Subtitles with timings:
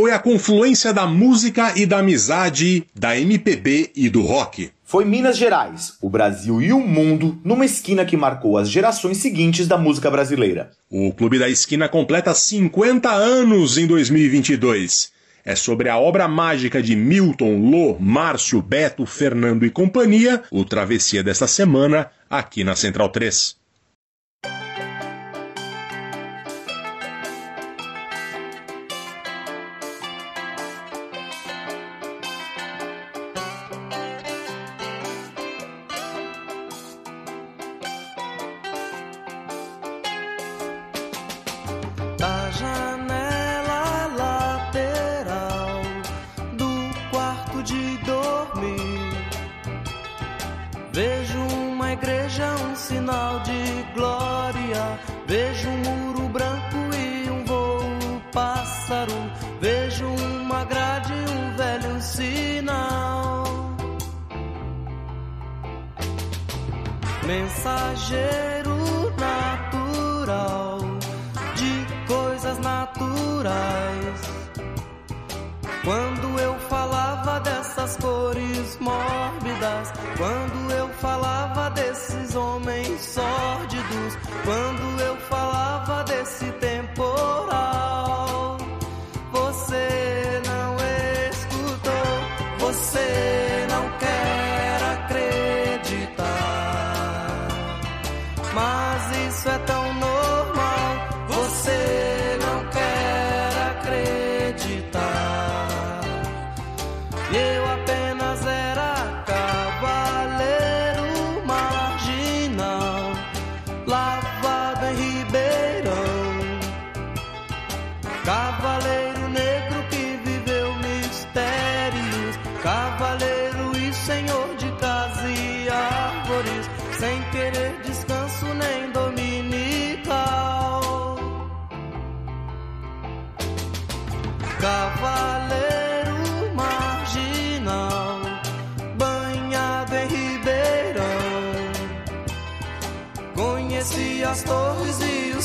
[0.00, 4.70] Foi a confluência da música e da amizade, da MPB e do rock.
[4.82, 9.68] Foi Minas Gerais, o Brasil e o mundo numa esquina que marcou as gerações seguintes
[9.68, 10.70] da música brasileira.
[10.90, 15.12] O Clube da Esquina completa 50 anos em 2022.
[15.44, 21.22] É sobre a obra mágica de Milton, Lô, Márcio, Beto, Fernando e companhia, o Travessia
[21.22, 23.59] desta semana, aqui na Central 3.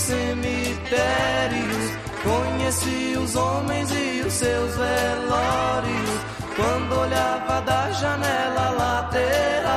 [0.06, 1.86] Cemitérios.
[2.24, 6.10] Conheci os homens e os seus velórios.
[6.56, 9.76] Quando olhava da janela lateral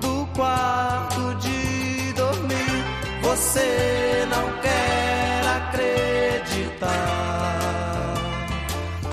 [0.00, 2.84] do quarto de dormir,
[3.22, 6.94] você não quer acreditar.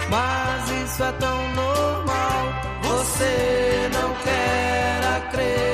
[0.09, 5.72] Mas isso é tão normal, você não quer acreditar.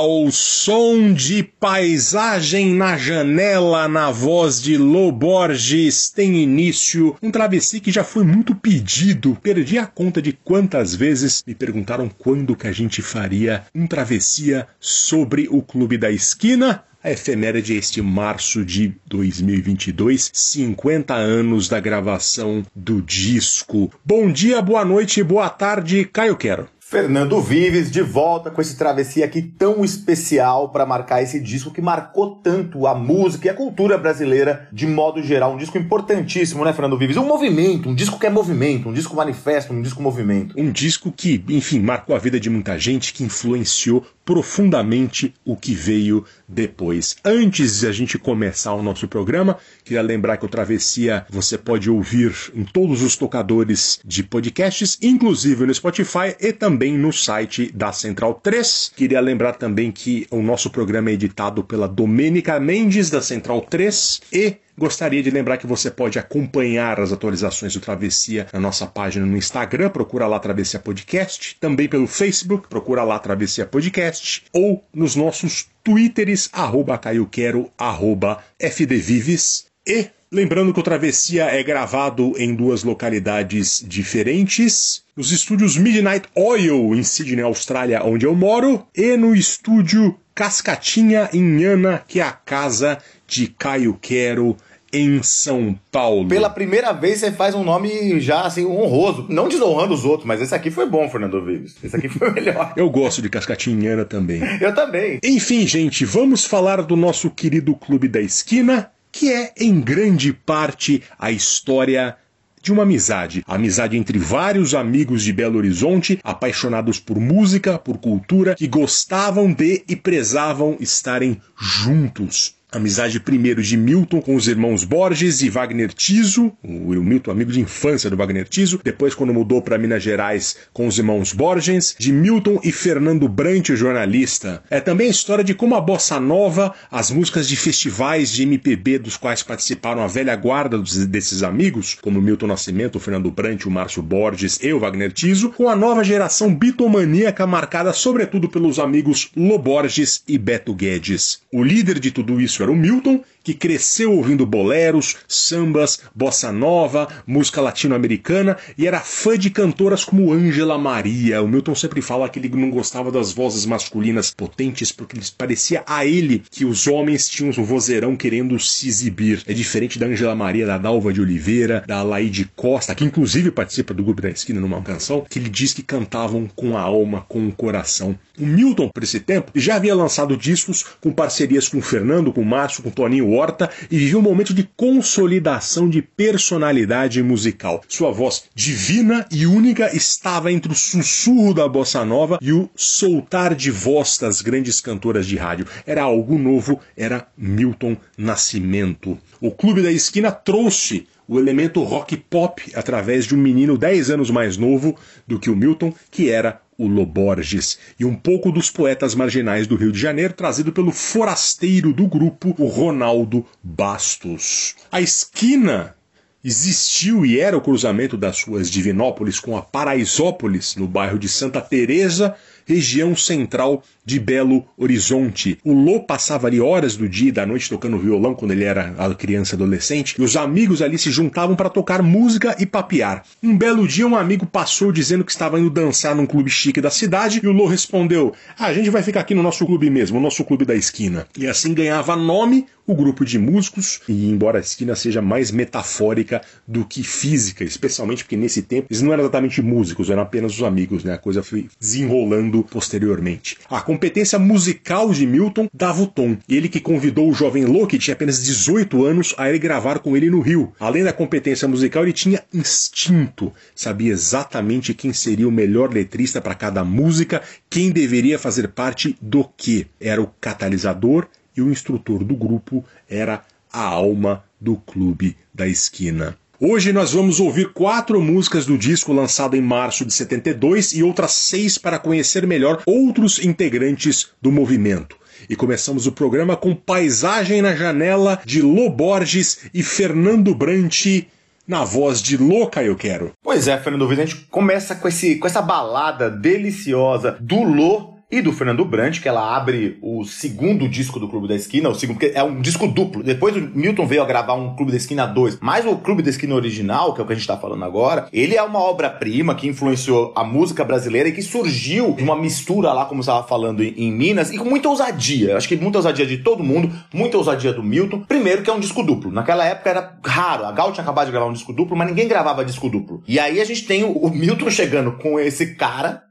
[0.00, 7.80] Ao som de paisagem na janela, na voz de Lô Borges, tem início um travessi
[7.80, 9.36] que já foi muito pedido.
[9.42, 14.66] Perdi a conta de quantas vezes me perguntaram quando que a gente faria um travessia
[14.80, 16.82] sobre o Clube da Esquina.
[17.04, 23.92] A efeméride é este março de 2022, 50 anos da gravação do disco.
[24.02, 26.66] Bom dia, boa noite, boa tarde, Caio Quero.
[26.90, 31.80] Fernando Vives de volta com esse travessia aqui tão especial para marcar esse disco que
[31.80, 35.54] marcou tanto a música e a cultura brasileira de modo geral.
[35.54, 37.16] Um disco importantíssimo, né, Fernando Vives?
[37.16, 40.56] Um movimento, um disco que é movimento, um disco manifesto, um disco movimento.
[40.58, 45.72] Um disco que, enfim, marcou a vida de muita gente, que influenciou profundamente o que
[45.72, 47.16] veio depois.
[47.24, 51.88] Antes de a gente começar o nosso programa, queria lembrar que o Travessia você pode
[51.88, 57.92] ouvir em todos os tocadores de podcasts, inclusive no Spotify e também no site da
[57.92, 58.92] Central 3.
[58.96, 64.22] Queria lembrar também que o nosso programa é editado pela Domênica Mendes, da Central 3,
[64.32, 69.26] e Gostaria de lembrar que você pode acompanhar as atualizações do Travessia na nossa página
[69.26, 75.14] no Instagram, procura lá Travessia Podcast, também pelo Facebook, procura lá Travessia Podcast, ou nos
[75.14, 82.84] nossos Twitters, arroba caioquero, arroba fdvives, e Lembrando que o Travessia é gravado em duas
[82.84, 90.16] localidades diferentes: nos estúdios Midnight Oil, em Sydney, Austrália, onde eu moro, e no estúdio
[90.32, 94.56] Cascatinha, em Ana, que é a casa de Caio Quero,
[94.92, 96.28] em São Paulo.
[96.28, 100.40] Pela primeira vez você faz um nome já assim honroso, não desonrando os outros, mas
[100.40, 101.76] esse aqui foi bom, Fernando Vives.
[101.82, 102.72] Esse aqui foi melhor.
[102.76, 104.40] Eu gosto de Cascatinhana também.
[104.60, 105.20] Eu também.
[105.22, 111.02] Enfim, gente, vamos falar do nosso querido Clube da Esquina, que é em grande parte
[111.18, 112.16] a história
[112.62, 113.42] de uma amizade.
[113.46, 119.52] A amizade entre vários amigos de Belo Horizonte, apaixonados por música, por cultura, que gostavam
[119.52, 122.59] de e prezavam estarem juntos.
[122.72, 127.60] Amizade primeiro de Milton com os irmãos Borges e Wagner Tiso, o Milton amigo de
[127.60, 132.12] infância do Wagner Tiso, depois quando mudou para Minas Gerais com os irmãos Borges, de
[132.12, 134.62] Milton e Fernando Brant, o jornalista.
[134.70, 139.00] É também a história de como a bossa nova, as músicas de festivais de MPB
[139.00, 143.70] dos quais participaram a velha guarda desses amigos, como Milton Nascimento, o Fernando Brant, o
[143.70, 149.30] Márcio Borges e o Wagner Tiso, com a nova geração bitomaníaca marcada sobretudo pelos amigos
[149.36, 151.40] Loborges e Beto Guedes.
[151.52, 157.08] O líder de tudo isso era o Milton, que cresceu ouvindo boleros, sambas, bossa nova,
[157.26, 161.42] música latino-americana e era fã de cantoras como Ângela Maria.
[161.42, 166.04] O Milton sempre fala que ele não gostava das vozes masculinas potentes porque parecia a
[166.04, 169.42] ele que os homens tinham um vozeirão querendo se exibir.
[169.46, 173.94] É diferente da Ângela Maria, da Dalva de Oliveira, da Laide Costa, que inclusive participa
[173.94, 177.46] do grupo da esquina numa canção, que ele diz que cantavam com a alma, com
[177.46, 178.18] o coração.
[178.38, 182.40] O Milton, por esse tempo, já havia lançado discos com parcerias com o Fernando, com
[182.40, 187.82] o Márcio, com o Toninho Horta e vivia um momento de consolidação de personalidade musical.
[187.88, 193.54] Sua voz divina e única estava entre o sussurro da bossa nova e o soltar
[193.54, 195.66] de voz das grandes cantoras de rádio.
[195.86, 199.18] Era algo novo, era Milton Nascimento.
[199.40, 204.30] O Clube da Esquina trouxe o elemento rock pop através de um menino 10 anos
[204.30, 204.96] mais novo
[205.26, 209.76] do que o Milton, que era o Loborges, e um pouco dos poetas marginais do
[209.76, 214.74] Rio de Janeiro, trazido pelo forasteiro do grupo, o Ronaldo Bastos.
[214.90, 215.94] A esquina
[216.42, 221.60] existiu e era o cruzamento das suas Divinópolis com a Paraisópolis, no bairro de Santa
[221.60, 222.34] Teresa,
[222.66, 225.58] região central de Belo Horizonte.
[225.64, 228.94] O Lô passava ali horas do dia e da noite tocando violão quando ele era
[229.16, 233.22] criança adolescente, e os amigos ali se juntavam para tocar música e papear.
[233.42, 236.90] Um belo dia um amigo passou dizendo que estava indo dançar num clube chique da
[236.90, 240.18] cidade, e o Lô respondeu: ah, "A gente vai ficar aqui no nosso clube mesmo,
[240.18, 241.26] o nosso clube da esquina".
[241.36, 246.42] E assim ganhava nome o grupo de músicos, e embora a esquina seja mais metafórica
[246.66, 250.62] do que física, especialmente porque nesse tempo eles não eram exatamente músicos, eram apenas os
[250.62, 251.12] amigos, né?
[251.14, 253.56] A coisa foi desenrolando posteriormente.
[253.70, 256.36] A competência musical de Milton dava o tom.
[256.48, 260.16] Ele que convidou o jovem Lô, que tinha apenas 18 anos, a ele gravar com
[260.16, 260.72] ele no Rio.
[260.78, 263.52] Além da competência musical, ele tinha instinto.
[263.74, 269.44] Sabia exatamente quem seria o melhor letrista para cada música, quem deveria fazer parte do
[269.56, 269.86] que.
[270.00, 271.26] Era o catalisador
[271.56, 276.36] e o instrutor do grupo era a alma do clube da esquina.
[276.62, 281.32] Hoje nós vamos ouvir quatro músicas do disco lançado em março de 72 e outras
[281.32, 285.16] seis para conhecer melhor outros integrantes do movimento.
[285.48, 291.22] E começamos o programa com Paisagem na Janela de Lô Borges e Fernando Brant
[291.66, 293.32] na voz de Louca Eu Quero.
[293.42, 298.19] Pois é, Fernando Viz, a gente começa com, esse, com essa balada deliciosa do Lô
[298.30, 301.94] e do Fernando Brandt, que ela abre o segundo disco do Clube da Esquina, o
[301.94, 303.22] segundo, porque é um disco duplo.
[303.22, 306.30] Depois o Milton veio a gravar um Clube da Esquina 2, mas o Clube da
[306.30, 309.54] Esquina original, que é o que a gente tá falando agora, ele é uma obra-prima
[309.54, 313.46] que influenciou a música brasileira e que surgiu de uma mistura lá, como você estava
[313.46, 315.56] falando, em, em, Minas, e com muita ousadia.
[315.56, 318.20] Acho que muita ousadia de todo mundo, muita ousadia do Milton.
[318.20, 319.30] Primeiro que é um disco duplo.
[319.32, 320.66] Naquela época era raro.
[320.66, 323.22] A Gal tinha acabado de gravar um disco duplo, mas ninguém gravava disco duplo.
[323.26, 326.29] E aí a gente tem o, o Milton chegando com esse cara,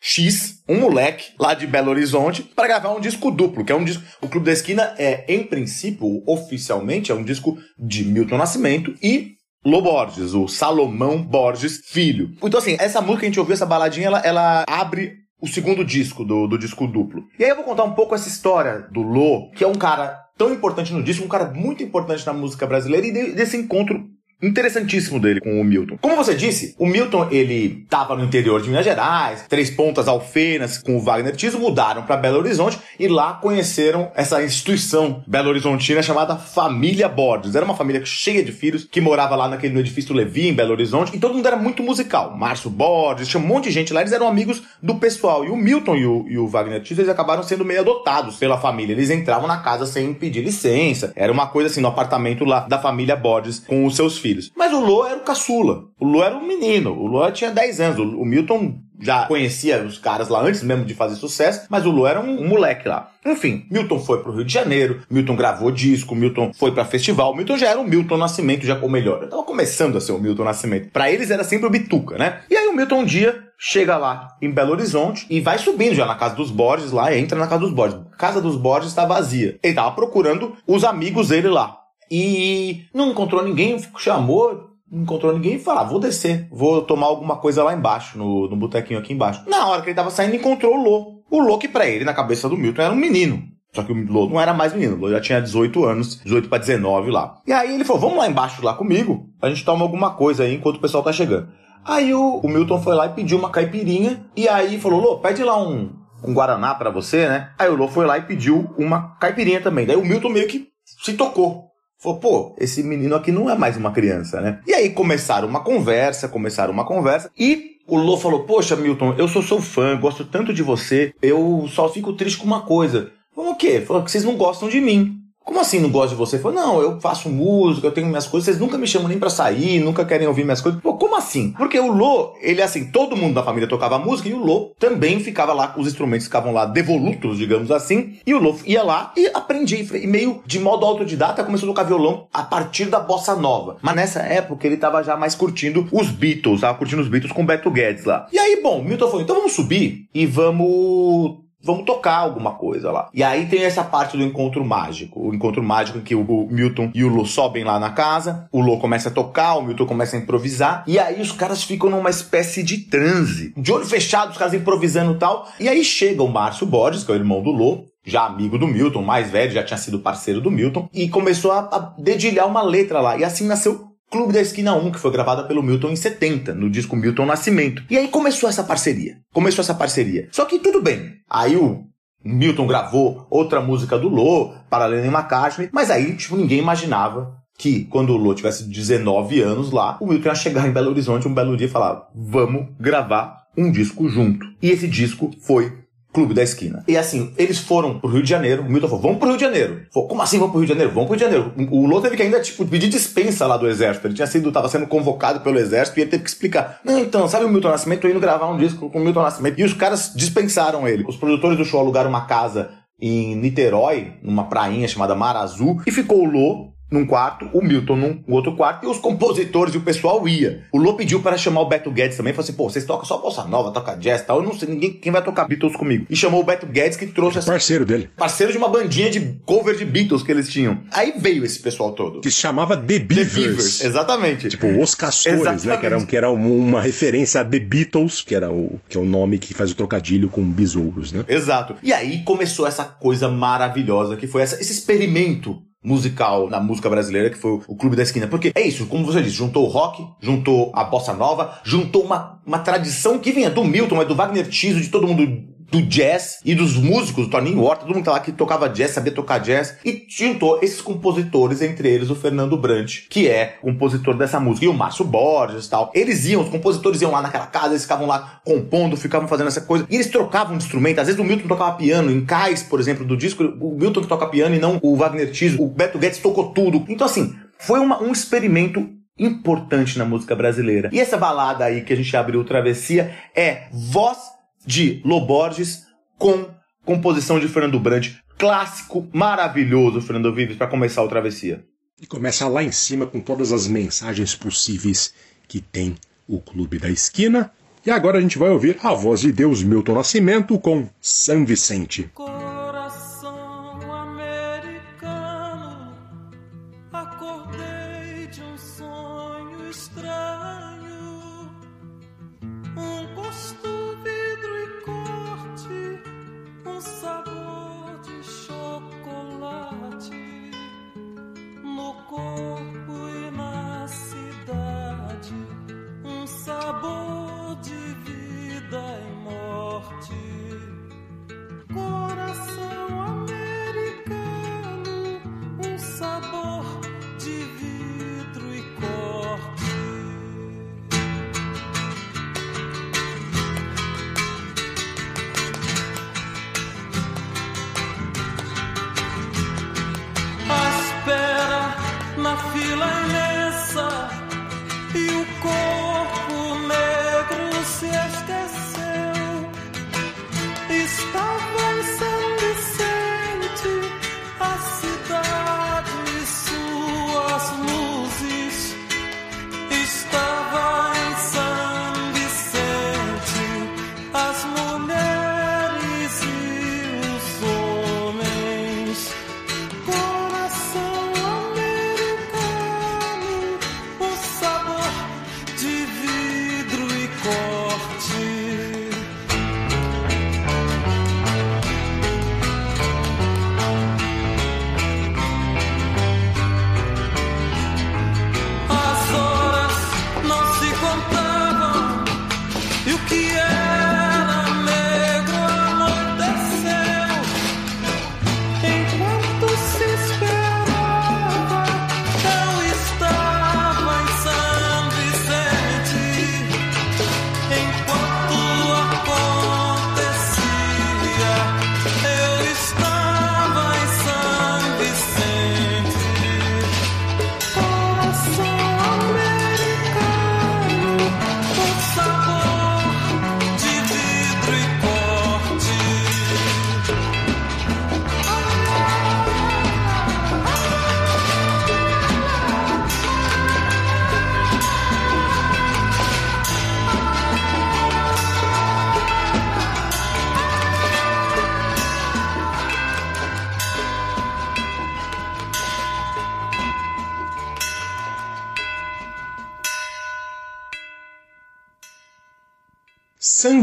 [0.00, 3.84] X, um moleque lá de Belo Horizonte, para gravar um disco duplo, que é um
[3.84, 4.02] disco.
[4.22, 9.34] O Clube da Esquina é, em princípio, oficialmente, é um disco de Milton Nascimento e
[9.64, 12.30] Lô Borges, o Salomão Borges Filho.
[12.42, 15.84] Então, assim, essa música que a gente ouviu, essa baladinha, ela, ela abre o segundo
[15.84, 17.24] disco do, do disco duplo.
[17.38, 20.18] E aí eu vou contar um pouco essa história do Lô, que é um cara
[20.36, 24.02] tão importante no disco, um cara muito importante na música brasileira, e desse encontro
[24.42, 25.98] interessantíssimo dele com o Milton.
[26.00, 30.78] Como você disse, o Milton ele estava no interior de Minas Gerais, Três Pontas, Alfenas,
[30.78, 36.02] com o Wagner Tiso, mudaram para Belo Horizonte e lá conheceram essa instituição belo horizontina
[36.02, 37.54] chamada Família Borges.
[37.54, 40.72] Era uma família cheia de filhos que morava lá naquele no edifício Levi em Belo
[40.72, 42.36] Horizonte e todo mundo era muito musical.
[42.36, 45.44] Márcio Borges, tinha um monte de gente lá, eles eram amigos do pessoal.
[45.44, 48.58] E o Milton e o, e o Wagner Tiso, eles acabaram sendo meio adotados pela
[48.58, 48.92] família.
[48.92, 51.12] Eles entravam na casa sem pedir licença.
[51.14, 54.52] Era uma coisa assim no apartamento lá da família Borges com os seus filhos filhos.
[54.56, 55.84] Mas o Lô era o caçula.
[55.98, 56.92] O Lô era um menino.
[56.92, 57.98] O Lô tinha 10 anos.
[57.98, 62.06] O, Milton já conhecia os caras lá antes mesmo de fazer sucesso, mas o Lô
[62.06, 63.10] era um, um, moleque lá.
[63.24, 67.56] Enfim, Milton foi pro Rio de Janeiro, Milton gravou disco, Milton foi para festival, Milton
[67.56, 70.90] já era o Milton Nascimento, já ou melhor, tava começando a ser o Milton Nascimento.
[70.90, 72.40] Para eles era sempre o Bituca, né?
[72.50, 76.06] E aí o Milton um dia chega lá em Belo Horizonte e vai subindo já
[76.06, 77.98] na casa dos Borges lá, entra na casa dos Borges.
[78.12, 79.58] A casa dos Borges está vazia.
[79.62, 81.79] Ele tava procurando os amigos dele lá.
[82.10, 87.06] E não encontrou ninguém, chamou, não encontrou ninguém e falou: ah, vou descer, vou tomar
[87.06, 89.48] alguma coisa lá embaixo, no, no botequinho aqui embaixo.
[89.48, 91.22] Na hora que ele tava saindo, encontrou o Lô.
[91.30, 93.42] O Lô, que pra ele, na cabeça do Milton, era um menino.
[93.72, 96.48] Só que o Lô não era mais menino, o Lô já tinha 18 anos, 18
[96.48, 97.36] para 19 lá.
[97.46, 100.54] E aí ele falou: vamos lá embaixo lá comigo, a gente toma alguma coisa aí
[100.54, 101.48] enquanto o pessoal tá chegando.
[101.84, 105.44] Aí o, o Milton foi lá e pediu uma caipirinha, e aí falou: Lô, pede
[105.44, 105.92] lá um,
[106.24, 107.50] um Guaraná para você, né?
[107.56, 109.86] Aí o Lô foi lá e pediu uma caipirinha também.
[109.86, 110.66] Daí o Milton meio que
[111.04, 111.69] se tocou.
[112.00, 114.60] Falou, pô, esse menino aqui não é mais uma criança, né?
[114.66, 119.28] E aí começaram uma conversa, começaram uma conversa, e o Lô falou, poxa, Milton, eu
[119.28, 123.12] sou seu fã, gosto tanto de você, eu só fico triste com uma coisa.
[123.34, 123.82] Falou, o quê?
[123.82, 125.19] Falou que vocês não gostam de mim.
[125.44, 126.38] Como assim não gosto de você?
[126.38, 129.30] Falei, não, eu faço música, eu tenho minhas coisas, vocês nunca me chamam nem pra
[129.30, 130.80] sair, nunca querem ouvir minhas coisas.
[130.80, 131.52] Pô, como assim?
[131.52, 135.18] Porque o Lô, ele assim, todo mundo da família tocava música e o Lô também
[135.18, 139.28] ficava lá, os instrumentos ficavam lá devolutos, digamos assim, e o Lô ia lá e
[139.34, 143.76] aprendia, e meio de modo autodidata começou a tocar violão a partir da bossa nova.
[143.82, 147.42] Mas nessa época ele tava já mais curtindo os Beatles, tava curtindo os Beatles com
[147.42, 148.26] o Beto Guedes lá.
[148.32, 153.08] E aí, bom, Milton falou, então vamos subir e vamos vamos tocar alguma coisa lá.
[153.12, 155.28] E aí tem essa parte do encontro mágico.
[155.28, 158.60] O encontro mágico em que o Milton e o Lô sobem lá na casa, o
[158.60, 162.10] Lô começa a tocar, o Milton começa a improvisar, e aí os caras ficam numa
[162.10, 163.52] espécie de transe.
[163.56, 165.48] De olho fechado, os caras improvisando e tal.
[165.58, 168.66] E aí chega o Márcio Borges, que é o irmão do Lô, já amigo do
[168.66, 172.62] Milton, mais velho, já tinha sido parceiro do Milton, e começou a, a dedilhar uma
[172.62, 173.16] letra lá.
[173.16, 176.68] E assim nasceu Clube da Esquina 1, que foi gravada pelo Milton em 70, no
[176.68, 177.84] disco Milton Nascimento.
[177.88, 179.18] E aí começou essa parceria.
[179.32, 180.28] Começou essa parceria.
[180.32, 181.14] Só que tudo bem.
[181.30, 181.84] Aí o
[182.24, 187.84] Milton gravou outra música do Lô, para Lennon McCartney, mas aí, tipo, ninguém imaginava que
[187.84, 191.34] quando o Lô tivesse 19 anos lá, o Milton ia chegar em Belo Horizonte um
[191.34, 194.44] belo dia e falar: vamos gravar um disco junto.
[194.60, 195.79] E esse disco foi
[196.12, 196.84] Clube da Esquina.
[196.88, 198.62] E assim, eles foram pro Rio de Janeiro.
[198.62, 199.82] O Milton falou: vamos pro Rio de Janeiro.
[199.92, 200.92] Falou, como assim vamos pro Rio de Janeiro?
[200.92, 201.70] Vamos pro Rio de Janeiro.
[201.70, 204.06] O Lô teve que ainda, tipo, pedir dispensa lá do exército.
[204.06, 206.80] Ele tinha sido, tava sendo convocado pelo exército e ele teve que explicar.
[206.84, 208.00] Não, então, sabe o Milton Nascimento?
[208.00, 209.60] Tô indo gravar um disco com o Milton Nascimento.
[209.60, 211.04] E os caras dispensaram ele.
[211.06, 215.90] Os produtores do show alugaram uma casa em Niterói, numa prainha chamada Mar Azul, e
[215.90, 219.82] ficou o Lô num quarto, o Milton num outro quarto, e os compositores e o
[219.82, 220.64] pessoal ia.
[220.72, 223.18] O Lô pediu para chamar o Beto Guedes também, falou assim, pô, vocês tocam só
[223.18, 226.06] bossa nova, toca jazz e tal, eu não sei ninguém quem vai tocar Beatles comigo.
[226.08, 227.50] E chamou o Beto Guedes que trouxe essa...
[227.50, 228.10] Parceiro dele.
[228.16, 230.80] Parceiro de uma bandinha de cover de Beatles que eles tinham.
[230.92, 232.20] Aí veio esse pessoal todo.
[232.20, 233.32] Que se chamava The Beavers.
[233.32, 234.48] The Beavers, exatamente.
[234.48, 238.50] Tipo, Os Castores, né, que era, que era uma referência a The Beatles, que era
[238.50, 241.24] o, que é o nome que faz o trocadilho com besouros, né?
[241.28, 241.76] Exato.
[241.82, 247.30] E aí começou essa coisa maravilhosa que foi essa, esse experimento musical na música brasileira,
[247.30, 248.26] que foi o Clube da Esquina.
[248.26, 252.40] Porque é isso, como você disse, juntou o rock, juntou a bossa nova, juntou uma,
[252.46, 255.22] uma tradição que vinha do Milton, mas do Wagner Tiso, de todo mundo
[255.70, 258.90] do jazz e dos músicos, do Toninho Horta, todo mundo que lá que tocava jazz,
[258.90, 264.16] sabia tocar jazz, e juntou esses compositores, entre eles o Fernando Brant, que é compositor
[264.16, 265.90] dessa música, e o Márcio Borges e tal.
[265.94, 269.60] Eles iam, os compositores iam lá naquela casa, eles ficavam lá compondo, ficavam fazendo essa
[269.60, 271.00] coisa, e eles trocavam de instrumento.
[271.00, 274.08] Às vezes o Milton tocava piano, em Cais, por exemplo, do disco, o Milton que
[274.08, 276.84] toca piano e não o Wagner Tiso, o Beto Guedes tocou tudo.
[276.88, 280.88] Então, assim, foi uma, um experimento importante na música brasileira.
[280.92, 284.18] E essa balada aí que a gente abriu Travessia é voz
[284.64, 285.86] de Loborges
[286.18, 286.48] com
[286.84, 288.12] composição de Fernando Brant.
[288.38, 291.64] Clássico maravilhoso, Fernando Vives, para começar o Travessia.
[292.00, 295.12] E começa lá em cima com todas as mensagens possíveis
[295.46, 295.94] que tem
[296.26, 297.52] o Clube da Esquina.
[297.84, 302.10] E agora a gente vai ouvir a voz de Deus Milton Nascimento com São Vicente.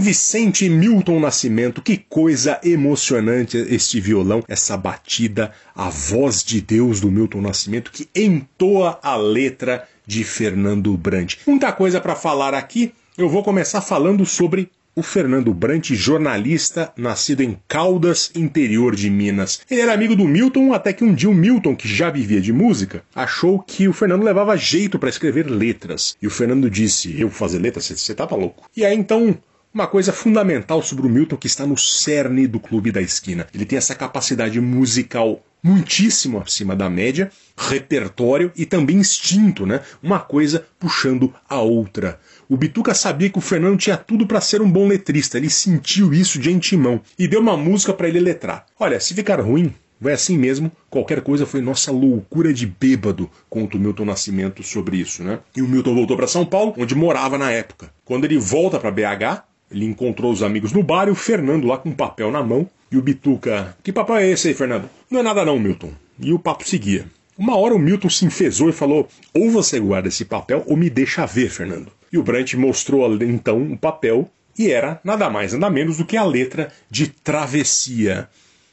[0.07, 7.11] Vicente Milton Nascimento, que coisa emocionante este violão, essa batida, a voz de Deus do
[7.11, 11.35] Milton Nascimento que entoa a letra de Fernando Brant.
[11.45, 12.93] Muita coisa para falar aqui.
[13.17, 19.59] Eu vou começar falando sobre o Fernando Brant, jornalista, nascido em Caldas, interior de Minas.
[19.69, 22.51] Ele era amigo do Milton, até que um dia o Milton, que já vivia de
[22.51, 26.17] música, achou que o Fernando levava jeito para escrever letras.
[26.19, 27.85] E o Fernando disse: Eu fazer letras?
[27.85, 28.67] Você tava louco.
[28.75, 29.37] E aí então
[29.73, 33.47] uma coisa fundamental sobre o Milton que está no cerne do Clube da Esquina.
[33.53, 39.81] Ele tem essa capacidade musical muitíssimo acima da média, repertório e também instinto, né?
[40.01, 42.19] Uma coisa puxando a outra.
[42.47, 46.13] O Bituca sabia que o Fernando tinha tudo para ser um bom letrista, ele sentiu
[46.13, 48.65] isso de antemão e deu uma música para ele letrar.
[48.79, 53.77] Olha, se ficar ruim, vai assim mesmo, qualquer coisa foi nossa loucura de bêbado, conta
[53.77, 55.39] o Milton Nascimento sobre isso, né?
[55.55, 57.91] E o Milton voltou para São Paulo, onde morava na época.
[58.05, 61.77] Quando ele volta para BH, ele encontrou os amigos no bar e o Fernando lá
[61.77, 62.69] com um papel na mão.
[62.89, 64.89] E o Bituca, que papel é esse aí, Fernando?
[65.11, 65.91] Não é nada não, Milton.
[66.19, 67.05] E o papo seguia.
[67.37, 70.89] Uma hora o Milton se enfesou e falou: Ou você guarda esse papel ou me
[70.89, 71.91] deixa ver, Fernando.
[72.11, 76.17] E o Brant mostrou então o papel e era nada mais, nada menos do que
[76.17, 78.29] a letra de Travessia.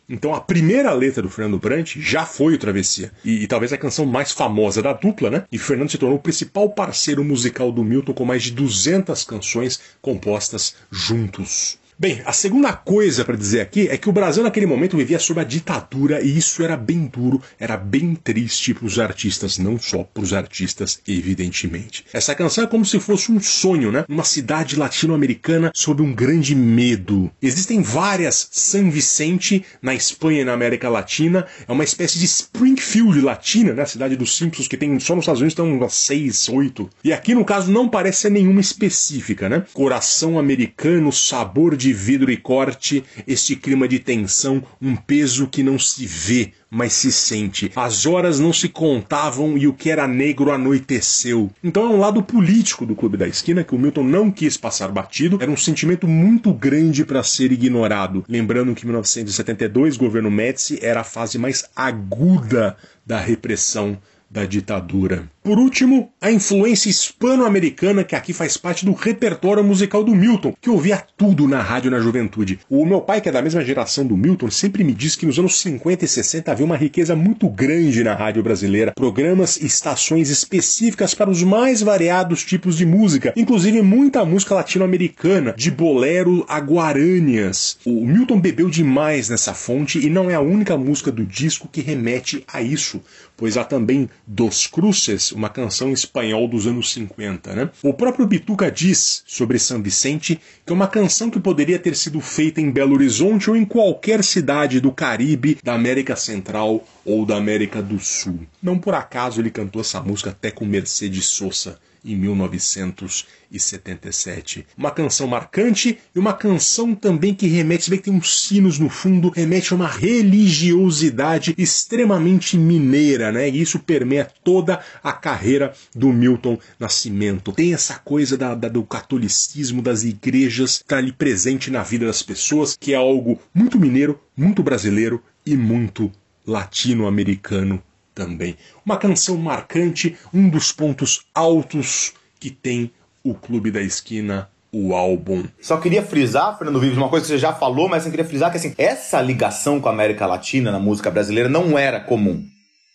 [0.08, 3.10] Então a primeira letra do Fernando Brant já foi o Travessia.
[3.24, 5.44] E, e, talvez a canção mais famosa da dupla, né?
[5.50, 9.80] E Fernando se tornou o principal parceiro musical do Milton com mais de 200 canções
[10.02, 11.78] compostas juntos.
[11.96, 15.40] Bem, a segunda coisa para dizer aqui é que o Brasil naquele momento vivia sob
[15.40, 20.02] a ditadura e isso era bem duro, era bem triste para os artistas, não só
[20.02, 22.04] para os artistas, evidentemente.
[22.12, 24.04] Essa canção é como se fosse um sonho, né?
[24.08, 27.30] Uma cidade latino-americana sob um grande medo.
[27.40, 33.20] Existem várias San Vicente na Espanha e na América Latina, é uma espécie de Springfield
[33.20, 33.84] latina, né?
[33.84, 36.90] A cidade dos Simpsons que tem só nos Estados Unidos estão umas seis, oito.
[37.04, 39.64] E aqui no caso não parece ser nenhuma específica, né?
[39.72, 45.62] Coração americano, sabor de de vidro e corte, este clima de tensão, um peso que
[45.62, 47.70] não se vê, mas se sente.
[47.76, 51.50] As horas não se contavam e o que era negro anoiteceu.
[51.62, 54.90] Então é um lado político do Clube da Esquina que o Milton não quis passar
[54.90, 58.24] batido, era um sentimento muito grande para ser ignorado.
[58.26, 63.98] Lembrando que em 1972, governo Médici era a fase mais aguda da repressão
[64.34, 65.30] da ditadura.
[65.44, 70.70] Por último, a influência hispano-americana que aqui faz parte do repertório musical do Milton, que
[70.70, 72.58] ouvia tudo na rádio na juventude.
[72.68, 75.38] O meu pai, que é da mesma geração do Milton, sempre me diz que nos
[75.38, 80.30] anos 50 e 60 havia uma riqueza muito grande na rádio brasileira, programas e estações
[80.30, 86.58] específicas para os mais variados tipos de música, inclusive muita música latino-americana, de bolero a
[86.58, 87.78] guarânias.
[87.84, 91.82] O Milton bebeu demais nessa fonte e não é a única música do disco que
[91.82, 93.00] remete a isso
[93.36, 97.54] pois há também Dos Cruces, uma canção espanhol dos anos 50.
[97.54, 97.70] Né?
[97.82, 102.20] O próprio Bituca diz sobre São Vicente que é uma canção que poderia ter sido
[102.20, 107.36] feita em Belo Horizonte ou em qualquer cidade do Caribe, da América Central ou da
[107.36, 108.40] América do Sul.
[108.62, 114.66] Não por acaso ele cantou essa música até com Mercedes Sosa em 1977.
[114.76, 118.78] Uma canção marcante e uma canção também que remete, você vê que tem uns sinos
[118.78, 123.48] no fundo, remete a uma religiosidade extremamente mineira, né?
[123.48, 127.52] E isso permeia toda a carreira do Milton Nascimento.
[127.52, 132.22] Tem essa coisa da, da, do catolicismo, das igrejas, tá ali presente na vida das
[132.22, 136.12] pessoas, que é algo muito mineiro, muito brasileiro e muito
[136.46, 137.82] latino-americano
[138.14, 138.56] também.
[138.84, 142.90] Uma canção marcante, um dos pontos altos que tem
[143.22, 145.44] o Clube da Esquina o álbum.
[145.62, 148.50] Só queria frisar, Fernando Vives, uma coisa que você já falou, mas eu queria frisar
[148.50, 152.44] que assim, essa ligação com a América Latina na música brasileira não era comum.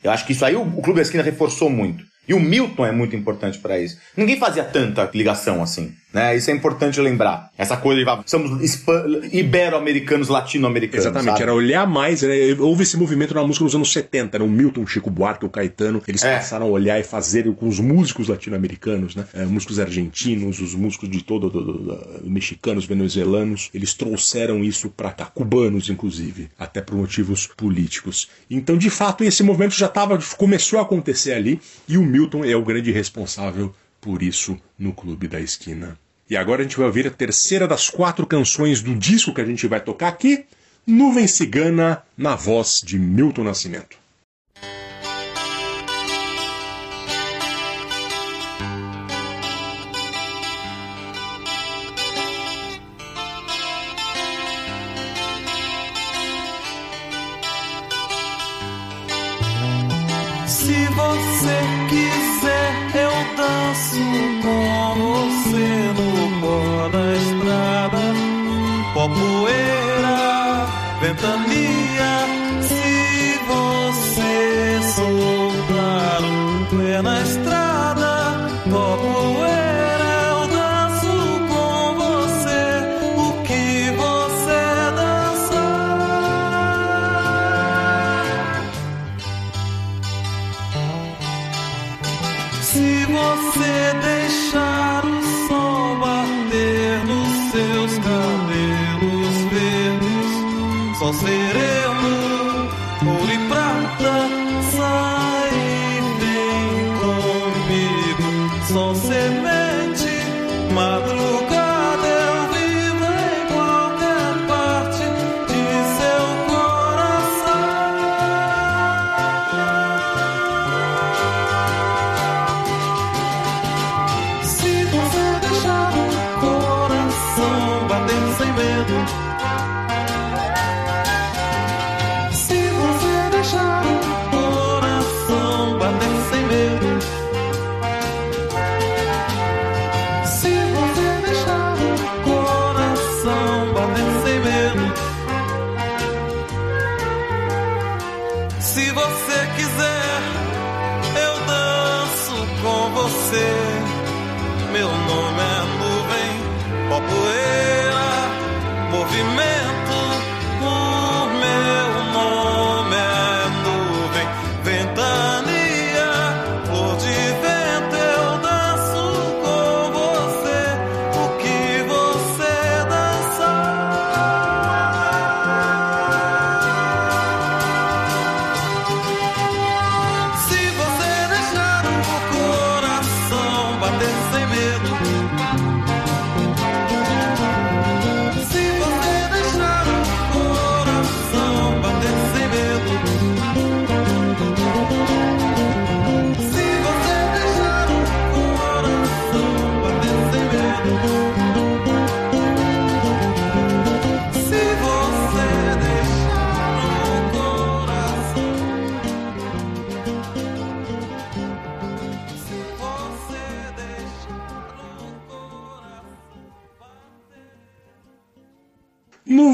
[0.04, 2.04] Eu acho que isso aí o, o Clube da Esquina reforçou muito.
[2.30, 3.98] E o Milton é muito importante para isso.
[4.16, 5.96] Ninguém fazia tanta ligação assim.
[6.12, 6.36] Né?
[6.36, 7.52] Isso é importante lembrar.
[7.56, 8.84] Essa coisa de somos
[9.32, 11.06] ibero-americanos, latino-americanos.
[11.06, 11.44] Exatamente, sabe?
[11.44, 12.24] era olhar mais.
[12.24, 12.56] Né?
[12.60, 14.46] Houve esse movimento na música nos anos 70, né?
[14.46, 16.02] o Milton, o Chico Buarque, o Caetano.
[16.08, 16.38] Eles é.
[16.38, 19.26] passaram a olhar e fazer com os músicos latino-americanos, né?
[19.34, 23.70] É, músicos argentinos, os músicos de todo, do, do, do, mexicanos, venezuelanos.
[23.74, 28.30] Eles trouxeram isso para cá, cubanos inclusive, até por motivos políticos.
[28.50, 32.56] Então, de fato, esse movimento já tava, começou a acontecer ali e o Milton é
[32.56, 35.98] o grande responsável por isso no Clube da Esquina.
[36.30, 39.46] E agora a gente vai ouvir a terceira das quatro canções do disco que a
[39.46, 40.46] gente vai tocar aqui,
[40.86, 43.98] Nuvem Cigana, na voz de Milton Nascimento.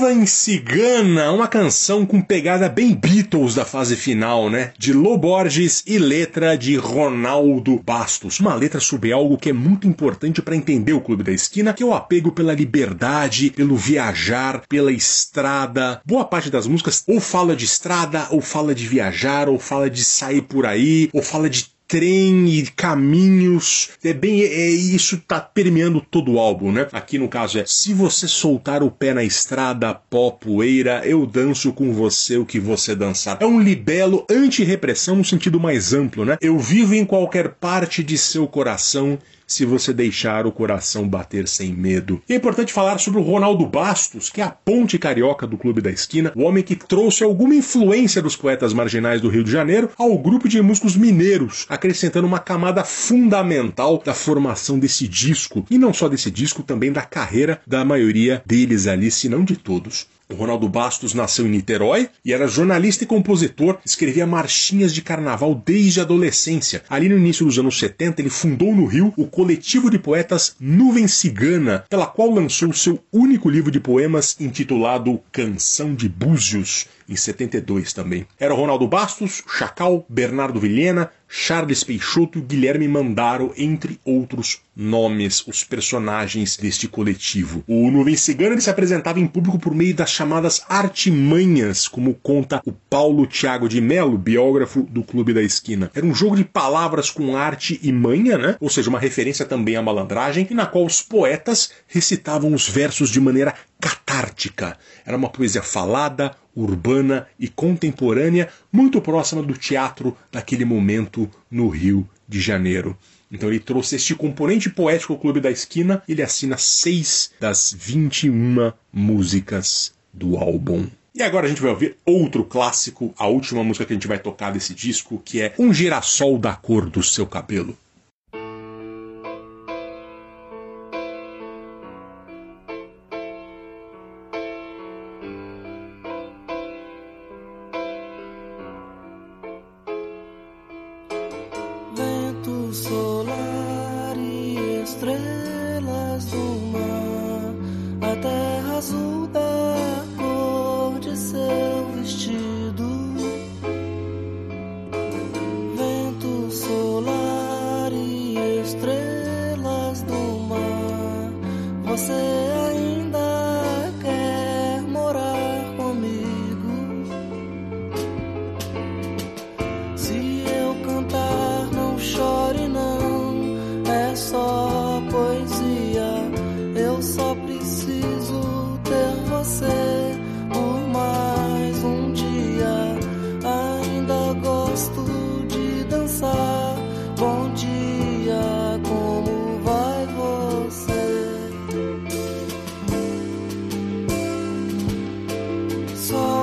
[0.05, 4.71] Nuvem Cigana, uma canção com pegada bem Beatles da fase final, né?
[4.77, 8.39] De Lô Borges e letra de Ronaldo Bastos.
[8.39, 11.81] Uma letra sobre algo que é muito importante para entender o Clube da Esquina, que
[11.81, 15.99] é o apego pela liberdade, pelo viajar, pela estrada.
[16.05, 20.03] Boa parte das músicas ou fala de estrada, ou fala de viajar, ou fala de
[20.03, 23.89] sair por aí, ou fala de trem e caminhos.
[24.03, 26.87] É bem, é, é- isso tá permeando todo o álbum, né?
[26.91, 31.71] Aqui no caso é: se você soltar o pé na estrada, pó, poeira, eu danço
[31.73, 33.37] com você o que você dançar.
[33.39, 36.37] É um libelo anti-repressão no sentido mais amplo, né?
[36.41, 39.17] Eu vivo em qualquer parte de seu coração.
[39.47, 42.21] Se você deixar o coração bater sem medo.
[42.27, 45.81] E é importante falar sobre o Ronaldo Bastos, que é a ponte carioca do Clube
[45.81, 49.89] da Esquina, o homem que trouxe alguma influência dos poetas marginais do Rio de Janeiro
[49.97, 55.93] ao grupo de músicos mineiros, acrescentando uma camada fundamental da formação desse disco, e não
[55.93, 60.07] só desse disco, também da carreira da maioria deles ali, se não de todos.
[60.27, 65.61] O Ronaldo Bastos nasceu em Niterói e era jornalista e compositor, escrevia marchinhas de carnaval
[65.63, 66.83] desde a adolescência.
[66.89, 71.07] Ali no início dos anos 70, ele fundou no Rio o coletivo de poetas Nuvem
[71.07, 77.93] Cigana, pela qual lançou seu único livro de poemas intitulado Canção de Búzios, em 72
[77.93, 78.25] também.
[78.39, 85.45] Era o Ronaldo Bastos, Chacal, Bernardo Vilhena, Charles Peixoto e Guilherme Mandaro, entre outros nomes,
[85.47, 87.63] os personagens deste coletivo.
[87.67, 92.71] O Nuvem Cigana se apresentava em público por meio das chamadas artimanhas, como conta o
[92.71, 95.91] Paulo Thiago de Melo, biógrafo do Clube da Esquina.
[95.93, 98.55] Era um jogo de palavras com arte e manha, né?
[98.59, 103.09] ou seja, uma referência também à malandragem, e na qual os poetas recitavam os versos
[103.09, 103.53] de maneira
[103.85, 104.79] catártica.
[105.05, 112.09] Era uma poesia falada, urbana e contemporânea, muito próxima do teatro daquele momento no Rio
[112.27, 112.97] de Janeiro.
[113.31, 118.73] Então ele trouxe este componente poético ao Clube da Esquina, ele assina seis das 21
[118.91, 120.87] músicas do álbum.
[121.13, 124.17] E agora a gente vai ouvir outro clássico, a última música que a gente vai
[124.17, 127.77] tocar desse disco, que é Um Girassol da Cor do Seu Cabelo.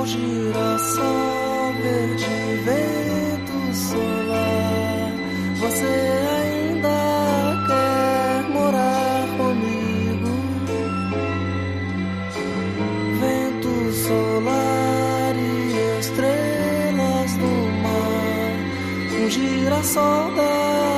[0.03, 2.25] Oh, girassol verde,
[2.65, 5.11] vento solar,
[5.61, 5.93] você
[6.41, 6.99] ainda
[7.67, 10.31] quer morar comigo?
[13.21, 18.53] Vento solar e estrelas no mar,
[19.23, 20.92] um girassol da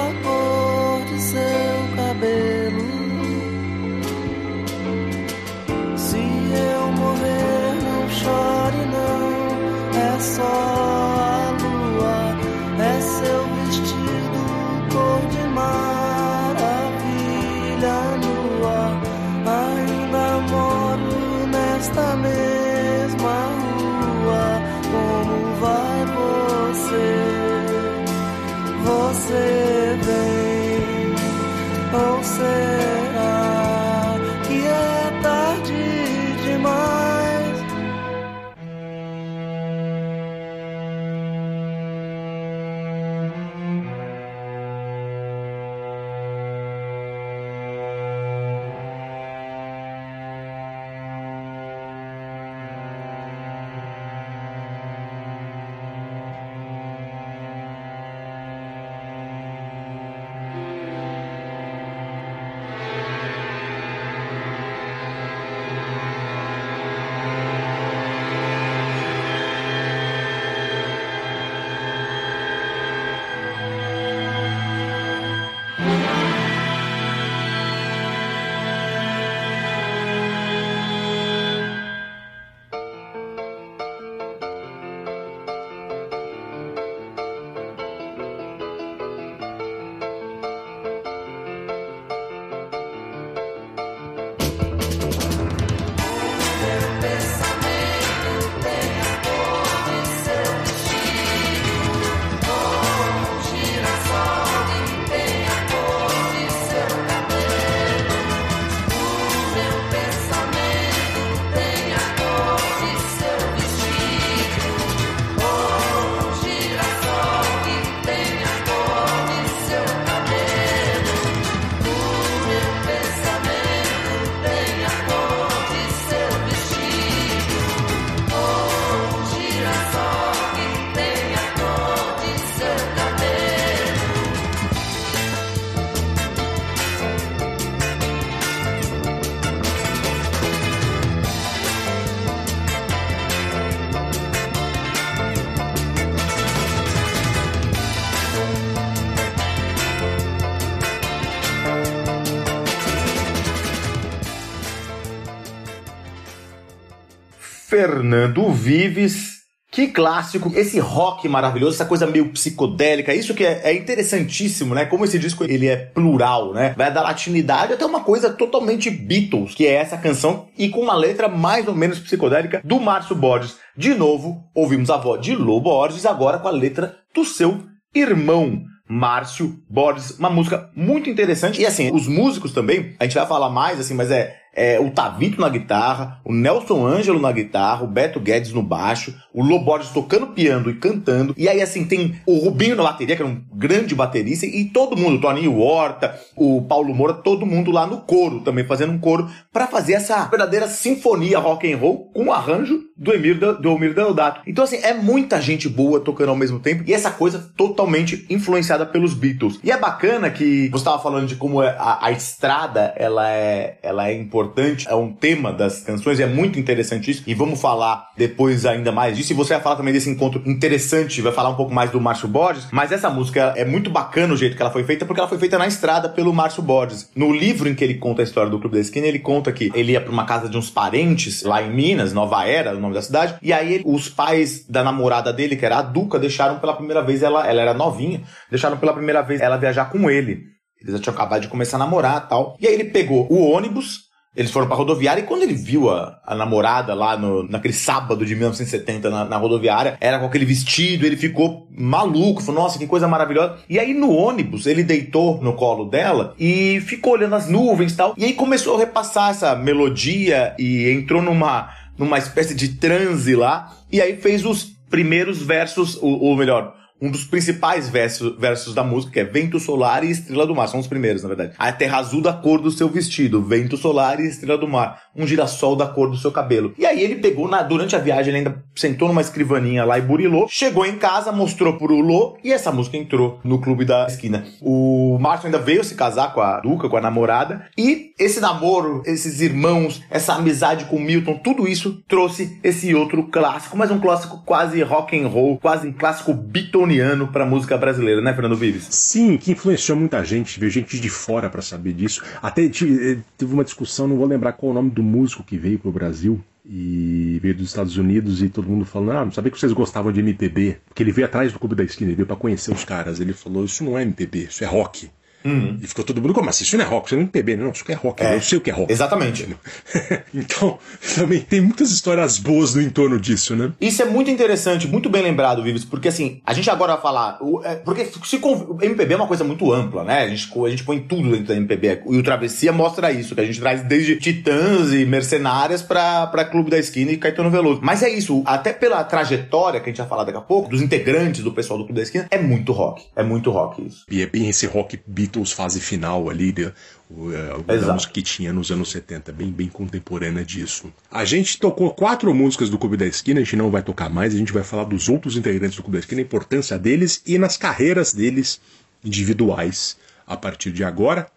[157.86, 159.36] Fernando Vives.
[159.72, 164.86] Que clássico, esse rock maravilhoso, essa coisa meio psicodélica, isso que é, é interessantíssimo, né?
[164.86, 166.74] Como esse disco ele é plural, né?
[166.76, 170.96] Vai da latinidade até uma coisa totalmente Beatles, que é essa canção, e com uma
[170.96, 173.58] letra mais ou menos psicodélica do Márcio Borges.
[173.78, 177.62] De novo, ouvimos a voz de Lô Borges, agora com a letra do seu
[177.94, 178.64] irmão.
[178.88, 181.60] Márcio Borges, uma música muito interessante.
[181.60, 184.90] E assim, os músicos também, a gente vai falar mais, assim, mas é, é o
[184.90, 189.60] Tavito na guitarra, o Nelson Ângelo na guitarra, o Beto Guedes no baixo, o Lô
[189.60, 191.36] Borges tocando piano e cantando.
[191.38, 194.96] E aí, assim, tem o Rubinho na bateria, que era um grande baterista, e todo
[194.96, 198.98] mundo, o Toninho Horta, o Paulo Moura, todo mundo lá no coro, também fazendo um
[198.98, 203.72] coro, para fazer essa verdadeira sinfonia rock and roll com o arranjo do Emir, do
[203.72, 204.42] Emir Deodato.
[204.48, 208.86] Então, assim, é muita gente boa tocando ao mesmo tempo, e essa coisa totalmente influenciada
[208.86, 209.60] pelos Beatles.
[209.64, 214.08] E é bacana que você estava falando de como a, a estrada ela é, ela
[214.08, 214.45] é importante,
[214.88, 219.18] é um tema das canções, é muito interessante isso, e vamos falar depois ainda mais
[219.18, 222.00] disso, e você vai falar também desse encontro interessante, vai falar um pouco mais do
[222.00, 225.20] Márcio Borges, mas essa música é muito bacana o jeito que ela foi feita, porque
[225.20, 227.10] ela foi feita na estrada pelo Márcio Borges.
[227.16, 229.72] No livro em que ele conta a história do Clube da Esquina, ele conta que
[229.74, 232.94] ele ia para uma casa de uns parentes lá em Minas, Nova Era, o nome
[232.94, 236.60] da cidade, e aí ele, os pais da namorada dele, que era a Duca, deixaram
[236.60, 240.56] pela primeira vez, ela, ela era novinha, deixaram pela primeira vez ela viajar com ele.
[240.82, 242.56] Eles já tinham acabado de começar a namorar tal.
[242.60, 244.05] E aí ele pegou o ônibus,
[244.36, 248.26] eles foram pra rodoviária e quando ele viu a, a namorada lá no, naquele sábado
[248.26, 252.88] de 1970 na, na rodoviária, era com aquele vestido, ele ficou maluco, falou, nossa, que
[252.88, 253.58] coisa maravilhosa.
[253.70, 257.98] E aí no ônibus, ele deitou no colo dela e ficou olhando as nuvens e
[257.98, 258.14] tal.
[258.18, 263.74] E aí começou a repassar essa melodia e entrou numa, numa espécie de transe lá.
[263.92, 268.84] E aí fez os primeiros versos, ou, ou melhor, um dos principais versos, versos da
[268.84, 270.68] música, que é Vento Solar e Estrela do Mar.
[270.68, 271.54] São os primeiros, na verdade.
[271.58, 275.02] A terra azul da cor do seu vestido, vento solar e estrela do mar.
[275.16, 276.74] Um girassol da cor do seu cabelo.
[276.78, 280.02] E aí ele pegou, na, durante a viagem, ele ainda sentou numa escrivaninha lá e
[280.02, 280.48] burilou.
[280.50, 284.46] Chegou em casa, mostrou pro Lô e essa música entrou no clube da esquina.
[284.62, 287.66] O Márcio ainda veio se casar com a Duca, com a namorada.
[287.78, 293.24] E esse namoro, esses irmãos, essa amizade com o Milton, tudo isso trouxe esse outro
[293.24, 298.22] clássico, mas um clássico quase rock and roll, quase um clássico bitoniano pra música brasileira,
[298.22, 298.88] né, Fernando Vives?
[298.90, 302.24] Sim, que influenciou muita gente, veio gente de fora para saber disso.
[302.42, 305.92] Até teve uma discussão, não vou lembrar qual o nome do músico que veio pro
[305.92, 309.72] Brasil, e veio dos Estados Unidos e todo mundo falando, ah, não sabia que vocês
[309.72, 312.74] gostavam de MPB, porque ele veio atrás do Clube da Esquina, ele veio para conhecer
[312.74, 315.10] os caras, ele falou, isso não é MPB, isso é rock.
[315.46, 315.78] Uhum.
[315.82, 316.64] E ficou todo mundo, como assim?
[316.64, 318.58] Isso não é rock, isso não é MPB, não, isso é rock, é, eu sei
[318.58, 318.92] o que é rock.
[318.92, 319.48] Exatamente.
[320.34, 320.80] então,
[321.16, 323.72] também tem muitas histórias boas no entorno disso, né?
[323.80, 327.40] Isso é muito interessante, muito bem lembrado, Vives, porque assim, a gente agora vai falar,
[327.64, 328.42] é, porque se,
[328.82, 330.24] MPB é uma coisa muito ampla, né?
[330.24, 333.42] A gente, a gente põe tudo dentro da MPB, e o Travessia mostra isso, que
[333.42, 337.82] a gente traz desde Titãs e Mercenárias pra, pra Clube da Esquina e Caetano Veloso.
[337.84, 340.82] Mas é isso, até pela trajetória que a gente vai falar daqui a pouco, dos
[340.82, 343.04] integrantes do pessoal do Clube da Esquina, é muito rock.
[343.16, 344.06] É muito rock isso.
[344.10, 346.72] E é bem esse rock beat Beatles fase final ali, de,
[347.10, 347.30] o,
[347.68, 350.92] a música que tinha nos anos 70, bem, bem contemporânea disso.
[351.12, 354.34] A gente tocou quatro músicas do Clube da Esquina, a gente não vai tocar mais,
[354.34, 357.38] a gente vai falar dos outros integrantes do Clube da Esquina, a importância deles e
[357.38, 358.62] nas carreiras deles
[359.04, 361.28] individuais a partir de agora.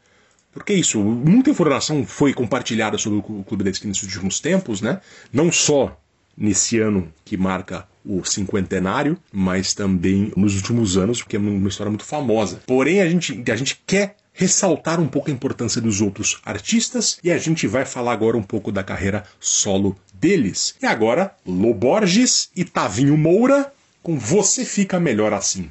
[0.52, 5.00] Porque isso, muita informação foi compartilhada sobre o Clube da Esquina nesses últimos tempos, né?
[5.32, 6.00] Não só
[6.36, 11.90] nesse ano que marca o cinquentenário, mas também nos últimos anos, porque é uma história
[11.90, 12.60] muito famosa.
[12.66, 17.30] Porém, a gente, a gente quer ressaltar um pouco a importância dos outros artistas e
[17.30, 20.74] a gente vai falar agora um pouco da carreira solo deles.
[20.80, 25.70] E agora, Loborges e Tavinho Moura com Você Fica Melhor Assim.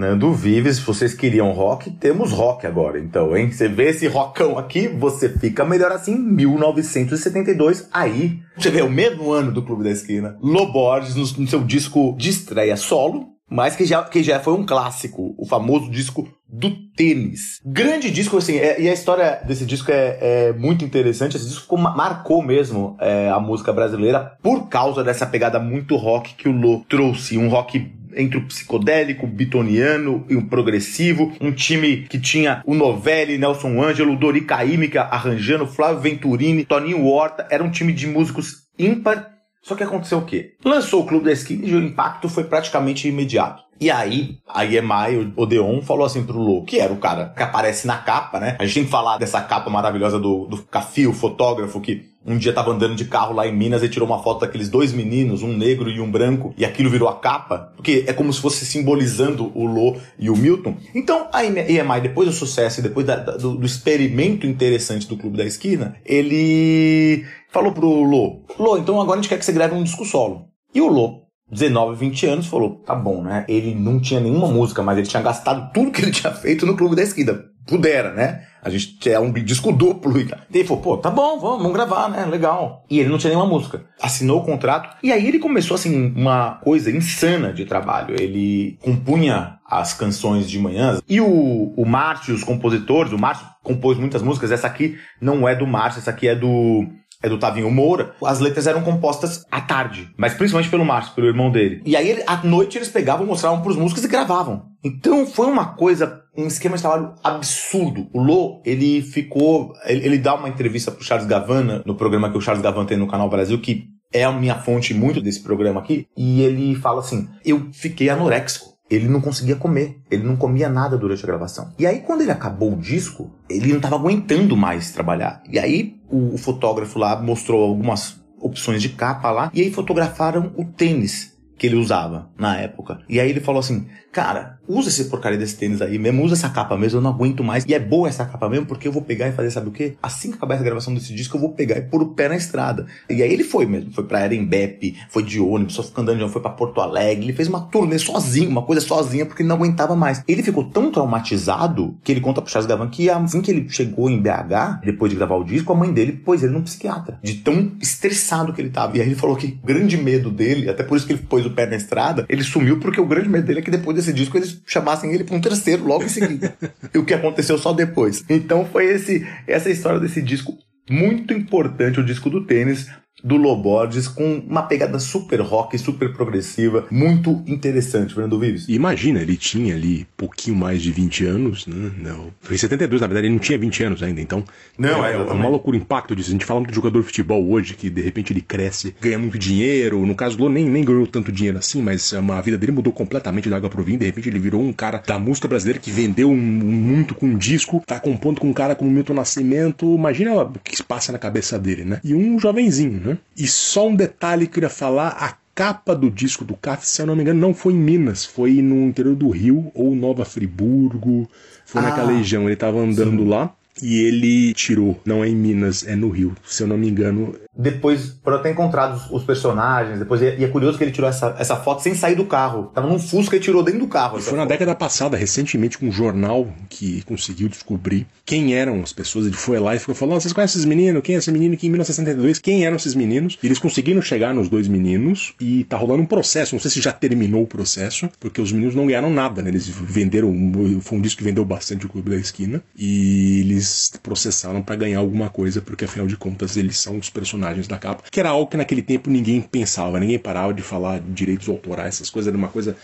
[0.00, 3.52] Fernando Vives, se vocês queriam rock, temos rock agora, então, hein?
[3.52, 9.30] Você vê esse rockão aqui, você fica melhor assim, 1972, aí, você vê o mesmo
[9.30, 13.84] ano do Clube da Esquina, Loborges no, no seu disco de estreia solo, mas que
[13.84, 17.60] já, que já foi um clássico, o famoso disco do tênis.
[17.62, 21.36] Grande disco, assim, é, e a história desse disco é, é muito interessante.
[21.36, 26.48] Esse disco marcou mesmo é, a música brasileira por causa dessa pegada muito rock que
[26.48, 27.36] o Lô trouxe.
[27.36, 32.74] Um rock entre o psicodélico, o bitoniano e o progressivo, um time que tinha o
[32.74, 38.68] Novelli, Nelson Ângelo, Dori Caímica arranjando, Flávio Venturini, Toninho Horta, era um time de músicos
[38.78, 39.30] ímpar
[39.62, 40.54] só que aconteceu o quê?
[40.64, 43.62] Lançou o Clube da Esquina e o impacto foi praticamente imediato.
[43.78, 47.42] E aí, a EMI, o Odeon, falou assim pro Lou, que era o cara que
[47.42, 48.56] aparece na capa, né?
[48.58, 52.36] A gente tem que falar dessa capa maravilhosa do, do Cafi, o fotógrafo, que um
[52.36, 55.42] dia tava andando de carro lá em Minas e tirou uma foto daqueles dois meninos,
[55.42, 58.66] um negro e um branco, e aquilo virou a capa, porque é como se fosse
[58.66, 60.76] simbolizando o Lô e o Milton.
[60.94, 65.38] Então, a EMI, depois do sucesso e depois da, do, do, experimento interessante do Clube
[65.38, 69.74] da Esquina, ele falou pro Lô, Lô, então agora a gente quer que você grave
[69.74, 70.46] um disco solo.
[70.74, 73.44] E o Lô 19, 20 anos, falou: tá bom, né?
[73.48, 76.76] Ele não tinha nenhuma música, mas ele tinha gastado tudo que ele tinha feito no
[76.76, 77.49] Clube da Esquina.
[77.66, 78.42] Pudera, né?
[78.62, 80.18] A gente é um disco duplo.
[80.20, 82.24] E ele falou, pô, tá bom, vamos, gravar, né?
[82.26, 82.84] Legal.
[82.90, 83.84] E ele não tinha nenhuma música.
[84.00, 84.96] Assinou o contrato.
[85.02, 88.14] E aí ele começou, assim, uma coisa insana de trabalho.
[88.20, 91.00] Ele compunha as canções de manhã.
[91.08, 94.52] E o, o Márcio, os compositores, o Márcio compôs muitas músicas.
[94.52, 96.86] Essa aqui não é do Márcio, essa aqui é do
[97.22, 101.26] é do Tavinho Moura, as letras eram compostas à tarde, mas principalmente pelo Márcio, pelo
[101.26, 101.82] irmão dele.
[101.84, 104.70] E aí, à noite, eles pegavam, mostravam pros músicos e gravavam.
[104.82, 108.08] Então, foi uma coisa, um esquema de trabalho absurdo.
[108.12, 112.38] O Lô, ele ficou, ele, ele dá uma entrevista pro Charles Gavana, no programa que
[112.38, 115.80] o Charles Gavana tem no Canal Brasil, que é a minha fonte muito desse programa
[115.80, 120.68] aqui, e ele fala assim, eu fiquei anoréxico ele não conseguia comer, ele não comia
[120.68, 121.72] nada durante a gravação.
[121.78, 125.40] E aí, quando ele acabou o disco, ele não estava aguentando mais trabalhar.
[125.48, 130.52] E aí, o, o fotógrafo lá mostrou algumas opções de capa lá, e aí fotografaram
[130.56, 133.00] o tênis que ele usava na época.
[133.08, 136.48] E aí ele falou assim: Cara, usa esse porcaria desse tênis aí mesmo, usa essa
[136.48, 137.64] capa mesmo, eu não aguento mais.
[137.66, 139.94] E é boa essa capa mesmo, porque eu vou pegar e fazer, sabe o quê?
[140.02, 142.36] Assim que acabar essa gravação desse disco, eu vou pegar e pôr o pé na
[142.36, 142.86] estrada.
[143.08, 146.42] E aí ele foi mesmo, foi pra Erembepe, foi de ônibus, só ficando andando, foi
[146.42, 149.94] pra Porto Alegre, ele fez uma turnê sozinho, uma coisa sozinha, porque ele não aguentava
[149.94, 150.24] mais.
[150.26, 154.10] Ele ficou tão traumatizado que ele conta pro Charles Gavan que assim que ele chegou
[154.10, 157.34] em BH, depois de gravar o disco, a mãe dele pôs ele num psiquiatra, de
[157.34, 158.96] tão estressado que ele tava.
[158.96, 161.46] E aí ele falou que o grande medo dele, até por isso que ele pôs
[161.46, 164.12] o pé na estrada, ele sumiu porque o grande medo dele é que depois desse
[164.12, 166.56] disco eles chamassem ele para um terceiro logo em seguida.
[166.92, 168.24] e o que aconteceu só depois.
[168.28, 170.56] Então foi esse essa história desse disco
[170.90, 172.88] muito importante, o disco do tênis,
[173.22, 178.68] do Loborges com uma pegada super rock, super progressiva, muito interessante, Fernando Vives.
[178.68, 181.90] Imagina, ele tinha ali pouquinho mais de 20 anos, né?
[181.98, 182.28] Não.
[182.40, 184.44] Foi em 72, na verdade, ele não tinha 20 anos ainda, então.
[184.78, 186.30] Não, é, é, é uma loucura o impacto disso.
[186.30, 189.18] A gente fala muito de jogador de futebol hoje, que de repente ele cresce, ganha
[189.18, 190.04] muito dinheiro.
[190.04, 192.92] No caso do Lô, nem, nem ganhou tanto dinheiro assim, mas a vida dele mudou
[192.92, 193.98] completamente da água pro vinho.
[193.98, 197.82] De repente ele virou um cara da música brasileira que vendeu muito com um disco,
[197.86, 199.94] tá compondo com um cara como Milton Nascimento.
[199.94, 202.00] Imagina o que se passa na cabeça dele, né?
[202.02, 203.09] E um jovenzinho, né?
[203.36, 207.02] E só um detalhe que eu queria falar: a capa do disco do CAF, se
[207.02, 210.24] eu não me engano, não foi em Minas, foi no interior do Rio ou Nova
[210.24, 211.28] Friburgo.
[211.64, 213.28] Foi ah, naquela região, ele estava andando sim.
[213.28, 215.00] lá e ele tirou.
[215.04, 216.34] Não é em Minas, é no Rio.
[216.44, 220.48] Se eu não me engano, depois, por eu ter encontrado os, personagens, depois, e é
[220.48, 222.70] curioso que ele tirou essa, essa foto sem sair do carro.
[222.72, 224.20] Tava num Fusca e tirou dentro do carro.
[224.20, 229.26] foi na década passada, recentemente, com um jornal que conseguiu descobrir quem eram as pessoas.
[229.26, 231.02] Ele foi lá e ficou falando: vocês conhecem esses meninos?
[231.02, 232.38] Quem é esse menino que em 1962?
[232.38, 233.36] Quem eram esses meninos?
[233.42, 236.54] E eles conseguiram chegar nos dois meninos e tá rolando um processo.
[236.54, 239.50] Não sei se já terminou o processo, porque os meninos não ganharam nada, né?
[239.50, 240.32] Eles venderam,
[240.80, 245.00] foi um disco que vendeu bastante o Clube da Esquina e eles processaram para ganhar
[245.00, 248.30] alguma coisa, porque afinal de contas eles são os personagens personagens da capa, que era
[248.30, 252.28] algo que naquele tempo ninguém pensava, ninguém parava de falar de direitos autorais, essas coisas,
[252.28, 252.76] era uma coisa.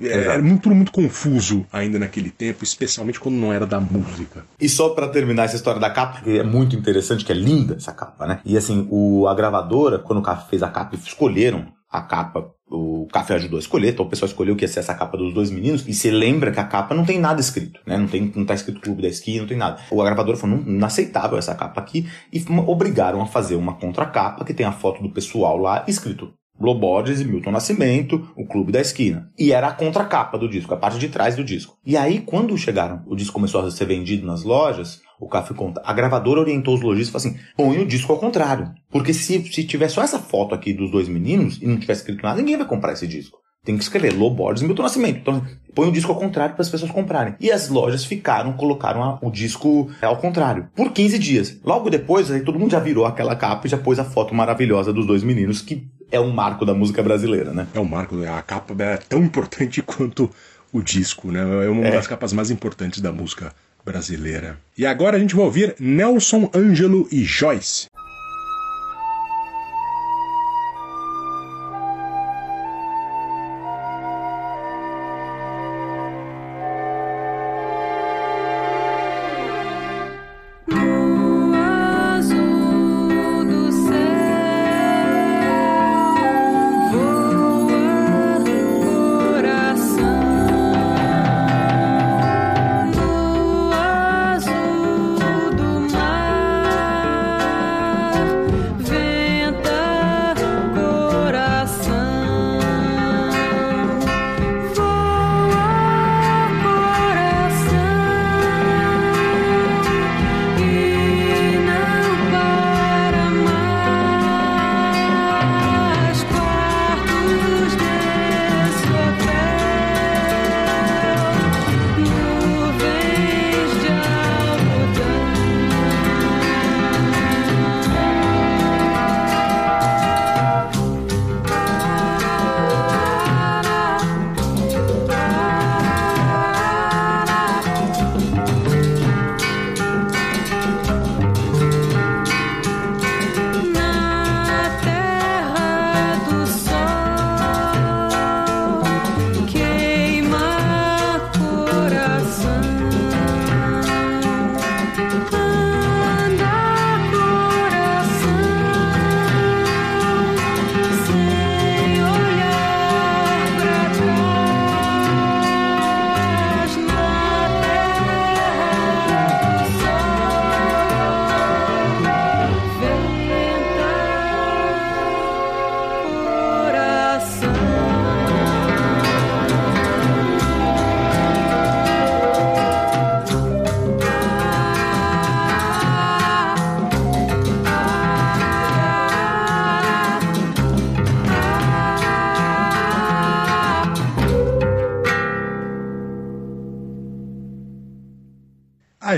[0.00, 4.44] Era muito, muito confuso ainda naquele tempo, especialmente quando não era da música.
[4.58, 7.74] E só para terminar essa história da capa, que é muito interessante, que é linda
[7.74, 8.40] essa capa, né?
[8.44, 13.06] E assim, o, a gravadora, quando o Café fez a capa, escolheram a capa o
[13.12, 15.50] Café ajudou a escolher, então o pessoal escolheu que ia ser essa capa dos dois
[15.50, 17.98] meninos, e você lembra que a capa não tem nada escrito, né?
[17.98, 19.80] Não, tem, não tá escrito Clube da Esquina, não tem nada.
[19.90, 24.54] O gravador falou, não, inaceitável essa capa aqui, e obrigaram a fazer uma contracapa que
[24.54, 29.30] tem a foto do pessoal lá escrito Loborges e Milton Nascimento, o Clube da Esquina.
[29.38, 31.78] E era a contracapa do disco, a parte de trás do disco.
[31.86, 35.82] E aí, quando chegaram, o disco começou a ser vendido nas lojas, o Café conta,
[35.84, 38.72] a gravadora orientou os lojistas e falou assim: põe o disco ao contrário.
[38.90, 42.22] Porque se, se tiver só essa foto aqui dos dois meninos e não tiver escrito
[42.22, 43.38] nada, ninguém vai comprar esse disco.
[43.62, 45.18] Tem que escrever Loborges e Milton Nascimento.
[45.18, 45.44] Então,
[45.74, 47.34] põe o disco ao contrário para as pessoas comprarem.
[47.38, 50.68] E as lojas ficaram, colocaram a, o disco ao contrário.
[50.74, 51.60] Por 15 dias.
[51.62, 54.94] Logo depois, aí todo mundo já virou aquela capa e já pôs a foto maravilhosa
[54.94, 57.66] dos dois meninos, que é um marco da música brasileira, né?
[57.74, 58.16] É um marco.
[58.24, 60.30] A capa é tão importante quanto
[60.72, 61.40] o disco, né?
[61.66, 61.90] É uma é.
[61.90, 63.52] das capas mais importantes da música
[63.84, 64.58] brasileira.
[64.76, 67.89] E agora a gente vai ouvir Nelson Ângelo e Joyce.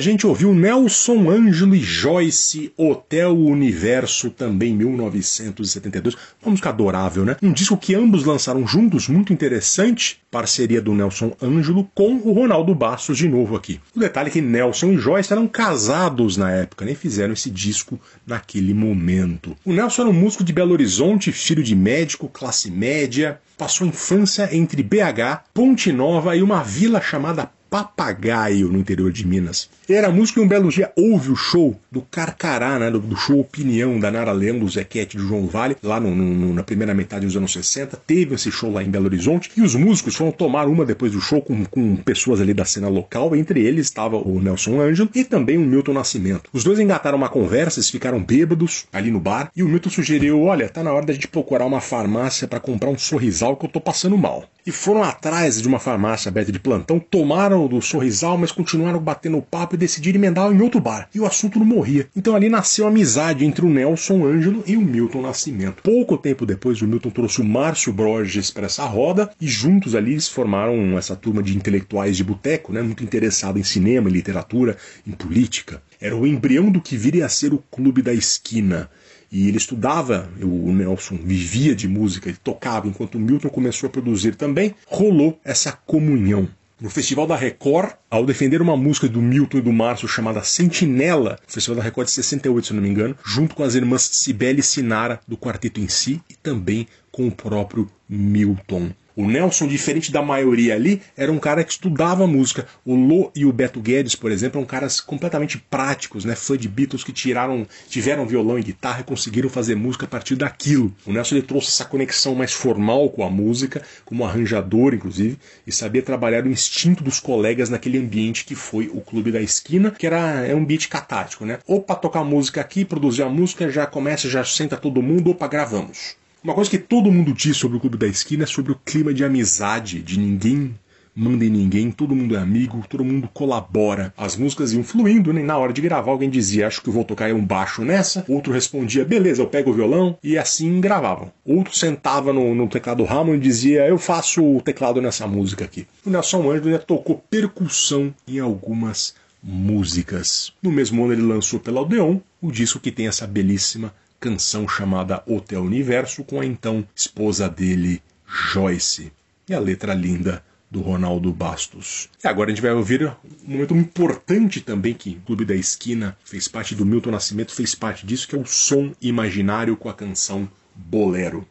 [0.03, 6.15] Gente ouviu Nelson Ângelo e Joyce, Hotel Universo, também 1972.
[6.43, 7.37] Uma música adorável, né?
[7.43, 10.21] Um disco que ambos lançaram juntos, muito interessante.
[10.31, 13.81] Parceria do Nelson Ângelo com o Ronaldo Bastos de novo aqui.
[13.95, 18.01] O detalhe é que Nelson e Joyce eram casados na época, nem fizeram esse disco
[18.27, 19.57] naquele momento.
[19.65, 23.41] O Nelson era um músico de Belo Horizonte, filho de médico, classe média.
[23.57, 29.71] Passou infância entre BH, Ponte Nova e uma vila chamada Papagaio, no interior de Minas.
[29.89, 33.41] Era músico e um belo dia houve o show do Carcará, né, do, do show
[33.41, 37.25] Opinião da Nara Leão, do Zequete do João Vale, lá no, no, na primeira metade
[37.25, 37.97] dos anos 60.
[38.07, 41.21] Teve esse show lá em Belo Horizonte e os músicos foram tomar uma depois do
[41.21, 43.35] show com, com pessoas ali da cena local.
[43.35, 46.51] Entre eles estava o Nelson Ângelo e também o Milton Nascimento.
[46.53, 50.43] Os dois engataram uma conversa, eles ficaram bêbados ali no bar e o Milton sugeriu:
[50.43, 53.71] Olha, tá na hora da gente procurar uma farmácia para comprar um sorrisal que eu
[53.71, 54.45] tô passando mal.
[54.65, 59.39] E foram atrás de uma farmácia aberta de plantão, tomaram do sorrisal, mas continuaram batendo
[59.39, 61.09] o papo e decidiram emendar em outro bar.
[61.15, 62.09] E o assunto não morria.
[62.17, 65.83] Então ali nasceu a amizade entre o Nelson Ângelo e o Milton Nascimento.
[65.83, 70.13] Pouco tempo depois, o Milton trouxe o Márcio Borges para essa roda e juntos ali
[70.13, 74.77] eles formaram essa turma de intelectuais de boteco, né, muito interessada em cinema, em literatura,
[75.07, 75.83] em política.
[76.01, 78.91] Era o embrião do que viria a ser o Clube da Esquina.
[79.31, 83.91] E ele estudava, o Nelson vivia de música, ele tocava, enquanto o Milton começou a
[83.91, 86.47] produzir também, rolou essa comunhão.
[86.83, 91.39] No Festival da Record, ao defender uma música do Milton e do Márcio chamada Sentinela,
[91.47, 94.65] Festival da Record de 68, se não me engano, junto com as irmãs Cibele e
[94.65, 98.91] Sinara do quarteto em si e também com o próprio Milton.
[99.17, 102.67] O Nelson, diferente da maioria ali, era um cara que estudava música.
[102.85, 106.35] O Lô e o Beto Guedes, por exemplo, eram caras completamente práticos, né?
[106.35, 110.37] Fã de Beatles que tiraram, tiveram violão e guitarra e conseguiram fazer música a partir
[110.37, 110.93] daquilo.
[111.07, 115.73] O Nelson ele trouxe essa conexão mais formal com a música, como arranjador, inclusive, e
[115.73, 120.07] sabia trabalhar o instinto dos colegas naquele ambiente que foi o Clube da Esquina, que
[120.07, 121.59] era é um beat catático, né?
[121.67, 125.47] Ou para tocar música aqui, produzir a música, já começa, já senta todo mundo, opa,
[125.47, 126.22] gravamos.
[126.43, 129.15] Uma coisa que todo mundo diz sobre o Clube da Esquina é sobre o clima
[129.15, 130.75] de amizade, de ninguém
[131.15, 134.13] manda em ninguém, todo mundo é amigo, todo mundo colabora.
[134.17, 135.43] As músicas iam fluindo, né?
[135.43, 139.05] na hora de gravar alguém dizia, acho que vou tocar um baixo nessa, outro respondia,
[139.05, 141.31] beleza, eu pego o violão, e assim gravavam.
[141.45, 145.87] Outro sentava no, no teclado Hammond e dizia, eu faço o teclado nessa música aqui.
[146.05, 150.53] O Nelson Ângelo tocou percussão em algumas músicas.
[150.63, 155.21] No mesmo ano ele lançou pela Odeon o disco que tem essa belíssima canção chamada
[155.27, 159.13] Hotel Universo com a então esposa dele, Joyce.
[159.49, 162.09] E a letra linda do Ronaldo Bastos.
[162.23, 166.17] E agora a gente vai ouvir um momento importante também que o Clube da Esquina
[166.25, 169.95] fez parte do Milton Nascimento, fez parte disso, que é o som imaginário com a
[169.95, 171.45] canção Bolero.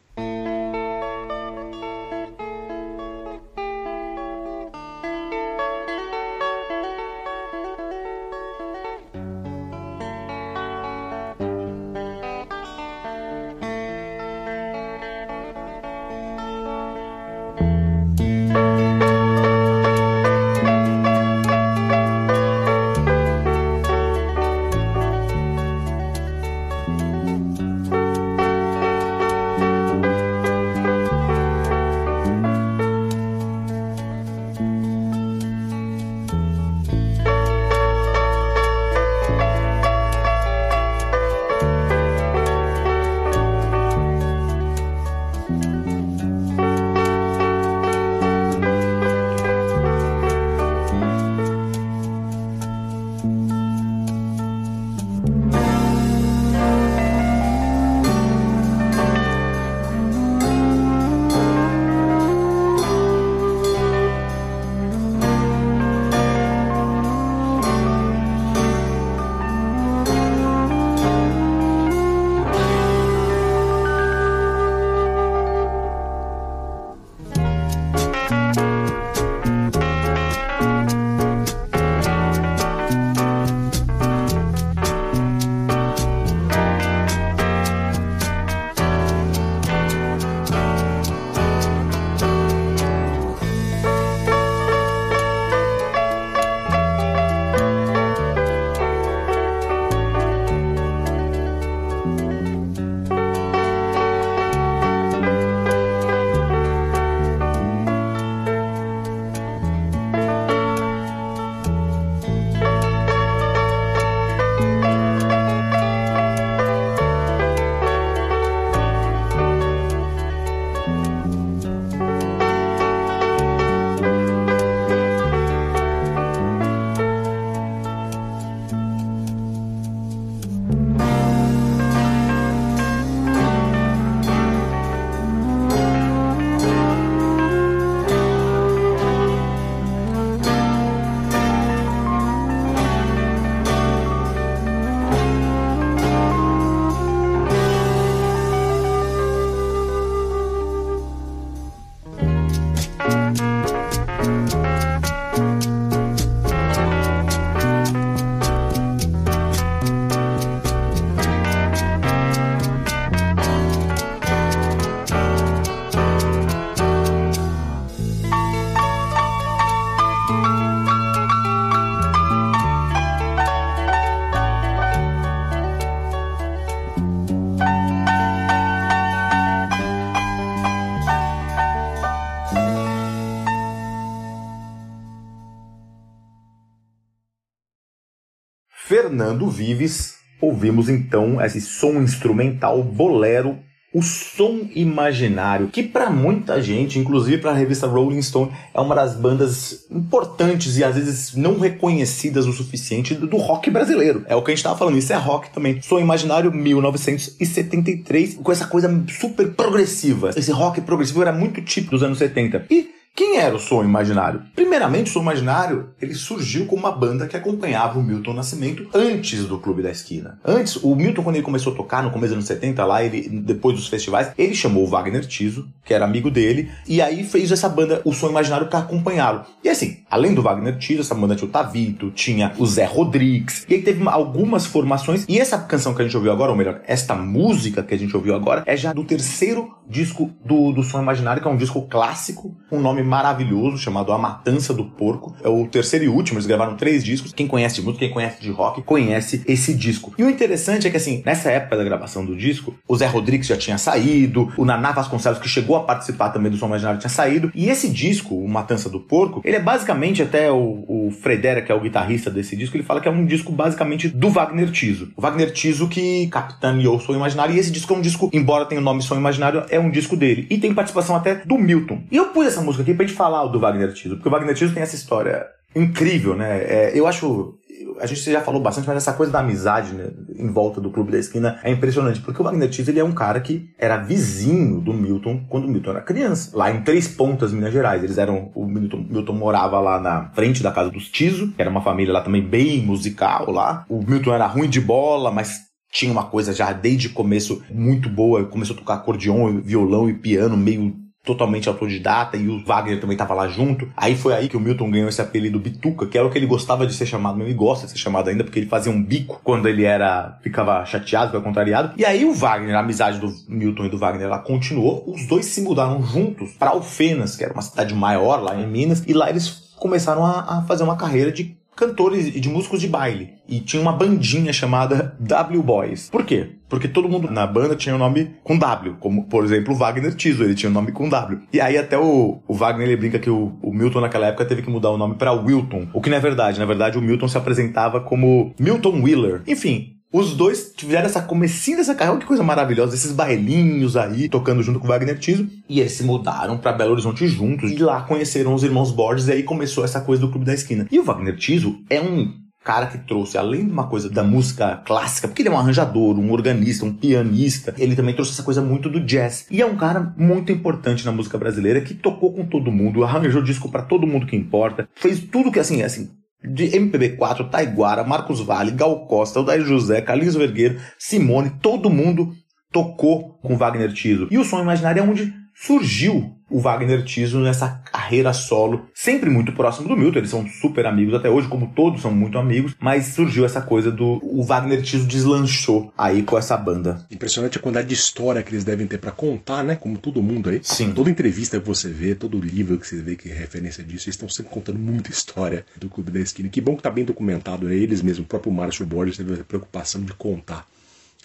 [189.12, 193.58] Fernando Vives, ouvimos então esse som instrumental bolero
[193.92, 198.94] o som imaginário, que para muita gente, inclusive para a revista Rolling Stone, é uma
[198.94, 204.24] das bandas importantes e às vezes não reconhecidas o suficiente do, rock brasileiro.
[204.26, 205.82] É o que a gente estava falando, isso é rock também.
[205.82, 210.30] Som imaginário 1973, com essa coisa super progressiva.
[210.34, 212.64] Esse rock progressivo era muito típico dos anos 70.
[212.70, 214.42] E quem era o Som Imaginário?
[214.54, 219.44] Primeiramente, o Som Imaginário ele surgiu como uma banda que acompanhava o Milton Nascimento antes
[219.44, 220.38] do Clube da Esquina.
[220.42, 223.28] Antes, o Milton, quando ele começou a tocar no começo dos anos 70, lá, ele,
[223.28, 227.52] depois dos festivais, ele chamou o Wagner Tiso, que era amigo dele, e aí fez
[227.52, 229.44] essa banda, o Som Imaginário, para acompanhá-lo.
[229.62, 233.66] E assim, além do Wagner Tiso, essa banda tinha o Tavito, tinha o Zé Rodrigues,
[233.68, 236.80] e aí teve algumas formações, e essa canção que a gente ouviu agora, ou melhor,
[236.86, 241.02] esta música que a gente ouviu agora, é já do terceiro disco do, do Som
[241.02, 245.34] Imaginário, que é um disco clássico, um nome maravilhoso chamado A Matança do Porco.
[245.42, 247.32] É o terceiro e último, eles gravaram três discos.
[247.32, 250.12] Quem conhece música, quem conhece de rock, conhece esse disco.
[250.18, 253.46] E o interessante é que, assim, nessa época da gravação do disco, o Zé Rodrigues
[253.46, 257.10] já tinha saído, o Naná Vasconcelos, que chegou a participar também do Som Imaginário, tinha
[257.10, 257.50] saído.
[257.54, 261.70] E esse disco, O Matança do Porco, ele é basicamente até o, o Fredera, que
[261.70, 265.12] é o guitarrista desse disco, ele fala que é um disco basicamente do Wagner Tiso.
[265.16, 268.66] O Wagner Tiso que capitaneou o Som Imaginário, e esse disco é um disco, embora
[268.66, 270.46] tenha o nome Som Imaginário, é um disco dele.
[270.50, 272.02] E tem participação até do Milton.
[272.10, 274.54] E eu pus essa música aqui pra gente falar do Wagner Tiso, porque o Wagner
[274.54, 276.58] Tiso tem essa história incrível, né?
[276.62, 277.58] É, eu acho
[278.00, 281.12] a gente já falou bastante, mas essa coisa da amizade né, em volta do Clube
[281.12, 284.80] da Esquina é impressionante, porque o Wagner Tiso ele é um cara que era vizinho
[284.80, 288.02] do Milton quando o Milton era criança, lá em Três Pontas, Minas Gerais.
[288.02, 291.70] Eles eram, o Milton, Milton morava lá na frente da casa dos Tiso, que era
[291.70, 293.84] uma família lá também bem musical lá.
[293.88, 295.60] O Milton era ruim de bola, mas
[295.92, 300.14] tinha uma coisa já desde o começo muito boa, começou a tocar acordeon, violão e
[300.14, 303.88] piano meio totalmente autodidata e o Wagner também estava lá junto.
[303.96, 306.46] Aí foi aí que o Milton ganhou esse apelido Bituca, que era o que ele
[306.46, 309.02] gostava de ser chamado, mesmo e gosta de ser chamado ainda, porque ele fazia um
[309.02, 311.94] bico quando ele era ficava chateado, ficava contrariado.
[311.96, 315.04] E aí o Wagner, a amizade do Milton e do Wagner, ela continuou.
[315.06, 319.04] Os dois se mudaram juntos para Alfenas, que era uma cidade maior lá em Minas,
[319.06, 322.88] e lá eles começaram a, a fazer uma carreira de cantores e de músicos de
[322.88, 323.34] baile.
[323.48, 326.08] E tinha uma bandinha chamada W Boys.
[326.10, 326.52] Por quê?
[326.68, 329.76] Porque todo mundo na banda tinha o um nome com W, como por exemplo o
[329.76, 331.40] Wagner Tiso, ele tinha o um nome com W.
[331.52, 334.62] E aí até o, o Wagner ele brinca que o, o, Milton naquela época teve
[334.62, 336.58] que mudar o nome para Wilton, o que não é verdade.
[336.58, 339.42] Na verdade o Milton se apresentava como Milton Wheeler.
[339.46, 344.62] Enfim, os dois tiveram essa comecinha dessa carreira, que coisa maravilhosa, esses bailinhos aí, tocando
[344.62, 345.48] junto com o Wagner Tiso.
[345.68, 347.70] E eles se mudaram para Belo Horizonte juntos.
[347.70, 350.86] E lá conheceram os irmãos Borges e aí começou essa coisa do Clube da Esquina.
[350.90, 354.76] E o Wagner Tiso é um cara que trouxe, além de uma coisa da música
[354.84, 358.60] clássica, porque ele é um arranjador, um organista, um pianista, ele também trouxe essa coisa
[358.60, 359.46] muito do jazz.
[359.50, 363.42] E é um cara muito importante na música brasileira que tocou com todo mundo, arranjou
[363.42, 366.10] disco para todo mundo que importa, fez tudo que assim, assim,
[366.44, 372.32] de MPB4, Taiguara, Marcos Vale, Gal Costa, Odair José, Carlinhos Vergueiro, Simone, todo mundo
[372.70, 374.28] tocou com Wagner Tiso.
[374.30, 379.52] E o Som Imaginário é onde surgiu o Wagner Tiso nessa carreira solo, sempre muito
[379.52, 383.06] próximo do Milton, eles são super amigos até hoje, como todos são muito amigos, mas
[383.06, 387.06] surgiu essa coisa do o Wagner Tiso deslanchou aí com essa banda.
[387.10, 389.76] Impressionante a quantidade de história que eles devem ter para contar, né?
[389.76, 390.60] Como todo mundo aí.
[390.62, 390.92] Sim.
[390.92, 394.14] Toda entrevista que você vê, todo livro que você vê que é referência disso, eles
[394.14, 396.48] estão sempre contando muita história do Clube da Esquina.
[396.48, 397.74] Que bom que tá bem documentado, né?
[397.74, 400.66] Eles mesmo, o próprio Márcio Borges teve a preocupação de contar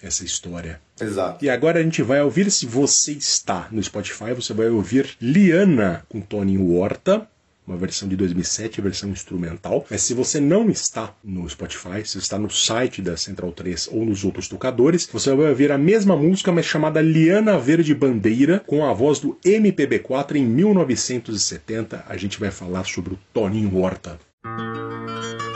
[0.02, 0.80] essa história.
[1.00, 1.44] Exato.
[1.44, 6.04] E agora a gente vai ouvir, se você está no Spotify, você vai ouvir Liana
[6.08, 7.26] com Toninho Horta,
[7.68, 9.84] uma versão de 2007, versão instrumental.
[9.90, 14.06] Mas se você não está no Spotify, se está no site da Central 3 ou
[14.06, 18.86] nos outros tocadores, você vai ouvir a mesma música, mas chamada Liana Verde Bandeira, com
[18.86, 22.04] a voz do MPB4 em 1970.
[22.08, 24.18] A gente vai falar sobre o Toninho Horta.
[24.44, 25.47] beleza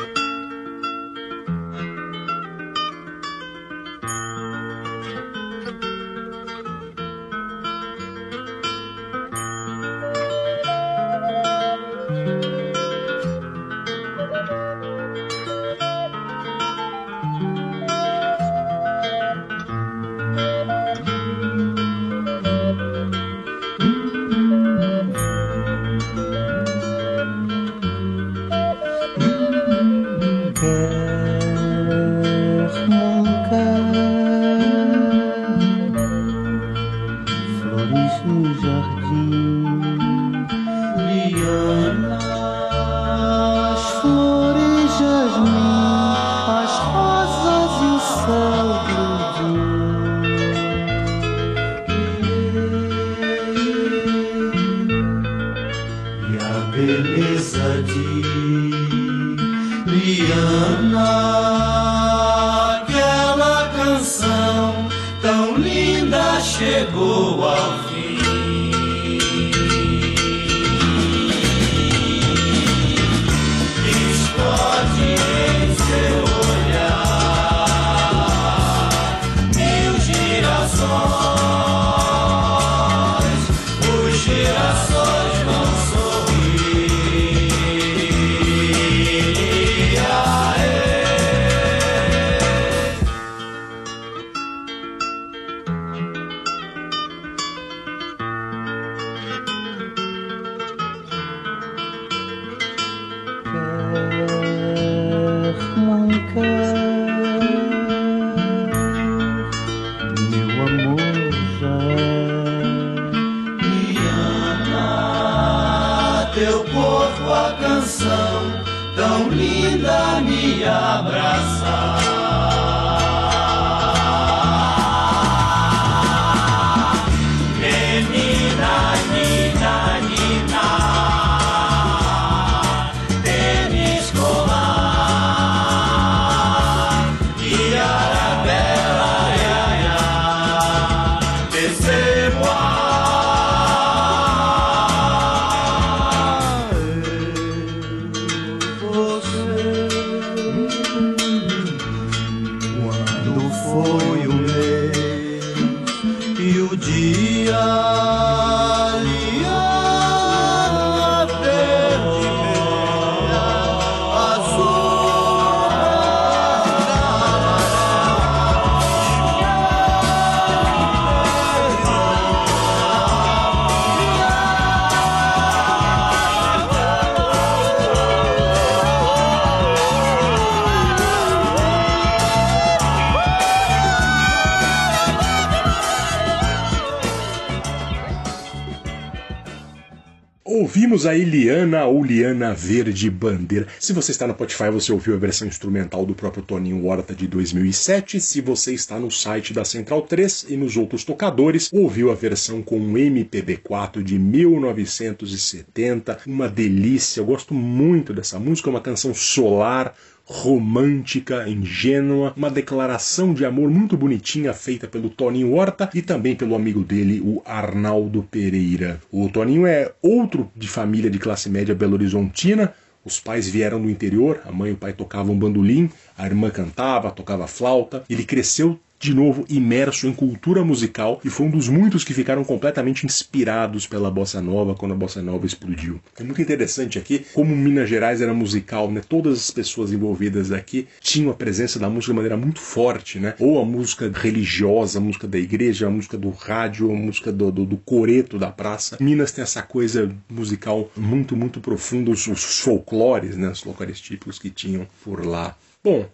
[191.92, 193.68] Eliana ou Liana Verde Bandeira.
[193.78, 197.26] Se você está no Spotify, você ouviu a versão instrumental do próprio Toninho Horta de
[197.26, 198.18] 2007.
[198.20, 202.62] Se você está no site da Central 3 e nos outros tocadores, ouviu a versão
[202.62, 206.20] com um MPB4 de 1970.
[206.26, 209.94] Uma delícia, eu gosto muito dessa música, é uma canção solar,
[210.32, 216.54] romântica, ingênua, uma declaração de amor muito bonitinha feita pelo Toninho Horta e também pelo
[216.54, 218.98] amigo dele, o Arnaldo Pereira.
[219.12, 222.72] O Toninho é outro de família de classe média belo-horizontina.
[223.04, 227.10] Os pais vieram do interior, a mãe e o pai tocavam bandolim, a irmã cantava,
[227.10, 228.02] tocava flauta.
[228.08, 232.44] Ele cresceu de novo imerso em cultura musical e foi um dos muitos que ficaram
[232.44, 236.00] completamente inspirados pela bossa nova quando a bossa nova explodiu.
[236.16, 239.02] É muito interessante aqui como Minas Gerais era musical, né?
[239.06, 243.34] Todas as pessoas envolvidas aqui tinham a presença da música de maneira muito forte, né?
[243.40, 247.50] Ou a música religiosa, a música da igreja, a música do rádio, a música do,
[247.50, 248.98] do, do coreto da praça.
[249.00, 253.48] Minas tem essa coisa musical muito, muito profunda, os, os folclores, né?
[253.48, 255.56] Os folclores típicos que tinham por lá.
[255.82, 256.08] Bom,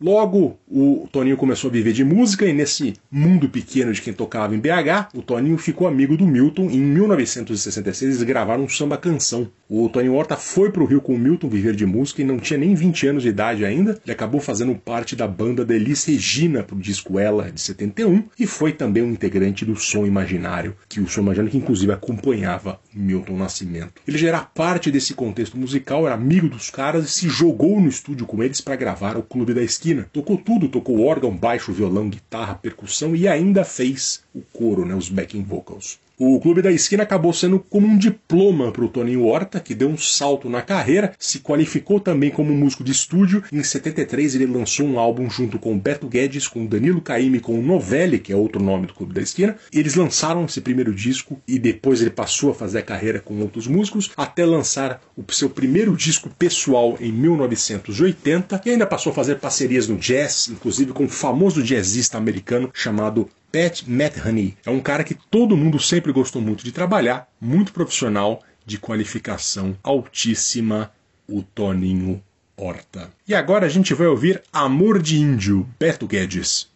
[0.00, 4.54] Logo, o Toninho começou a viver de música e nesse mundo pequeno de quem tocava
[4.54, 8.96] em BH, o Toninho ficou amigo do Milton e em 1966 eles gravaram um samba
[8.96, 9.48] canção.
[9.68, 12.38] O Toninho Horta foi para o Rio com o Milton viver de música e não
[12.38, 13.98] tinha nem 20 anos de idade ainda.
[14.04, 18.24] Ele acabou fazendo parte da banda da Elis Regina para o disco Ela de 71
[18.38, 22.80] e foi também um integrante do Som Imaginário, que o Som Imaginário que inclusive acompanhava
[22.92, 24.02] Milton Nascimento.
[24.06, 27.88] Ele já era parte desse contexto musical, era amigo dos caras e se jogou no
[27.88, 29.83] estúdio com eles para gravar o Clube da Esquina.
[30.12, 35.10] Tocou tudo, tocou órgão, baixo, violão, guitarra, percussão e ainda fez o coro, né, os
[35.10, 35.98] backing vocals.
[36.16, 39.88] O Clube da Esquina acabou sendo como um diploma para o Toninho Horta, que deu
[39.88, 43.42] um salto na carreira, se qualificou também como músico de estúdio.
[43.52, 47.62] Em 73 ele lançou um álbum junto com Beto Guedes, com Danilo Caymmi, com o
[47.62, 49.56] Novelli, que é outro nome do Clube da Esquina.
[49.72, 53.66] Eles lançaram esse primeiro disco e depois ele passou a fazer a carreira com outros
[53.66, 59.40] músicos, até lançar o seu primeiro disco pessoal em 1980 e ainda passou a fazer
[59.40, 64.56] parcerias no jazz, inclusive com o famoso jazzista americano chamado Pat Metheny.
[64.66, 69.78] É um cara que todo mundo sempre gostou muito de trabalhar, muito profissional, de qualificação
[69.80, 70.90] altíssima,
[71.28, 72.20] o Toninho
[72.56, 73.12] Horta.
[73.28, 76.68] E agora a gente vai ouvir Amor de Índio, Beto Guedes.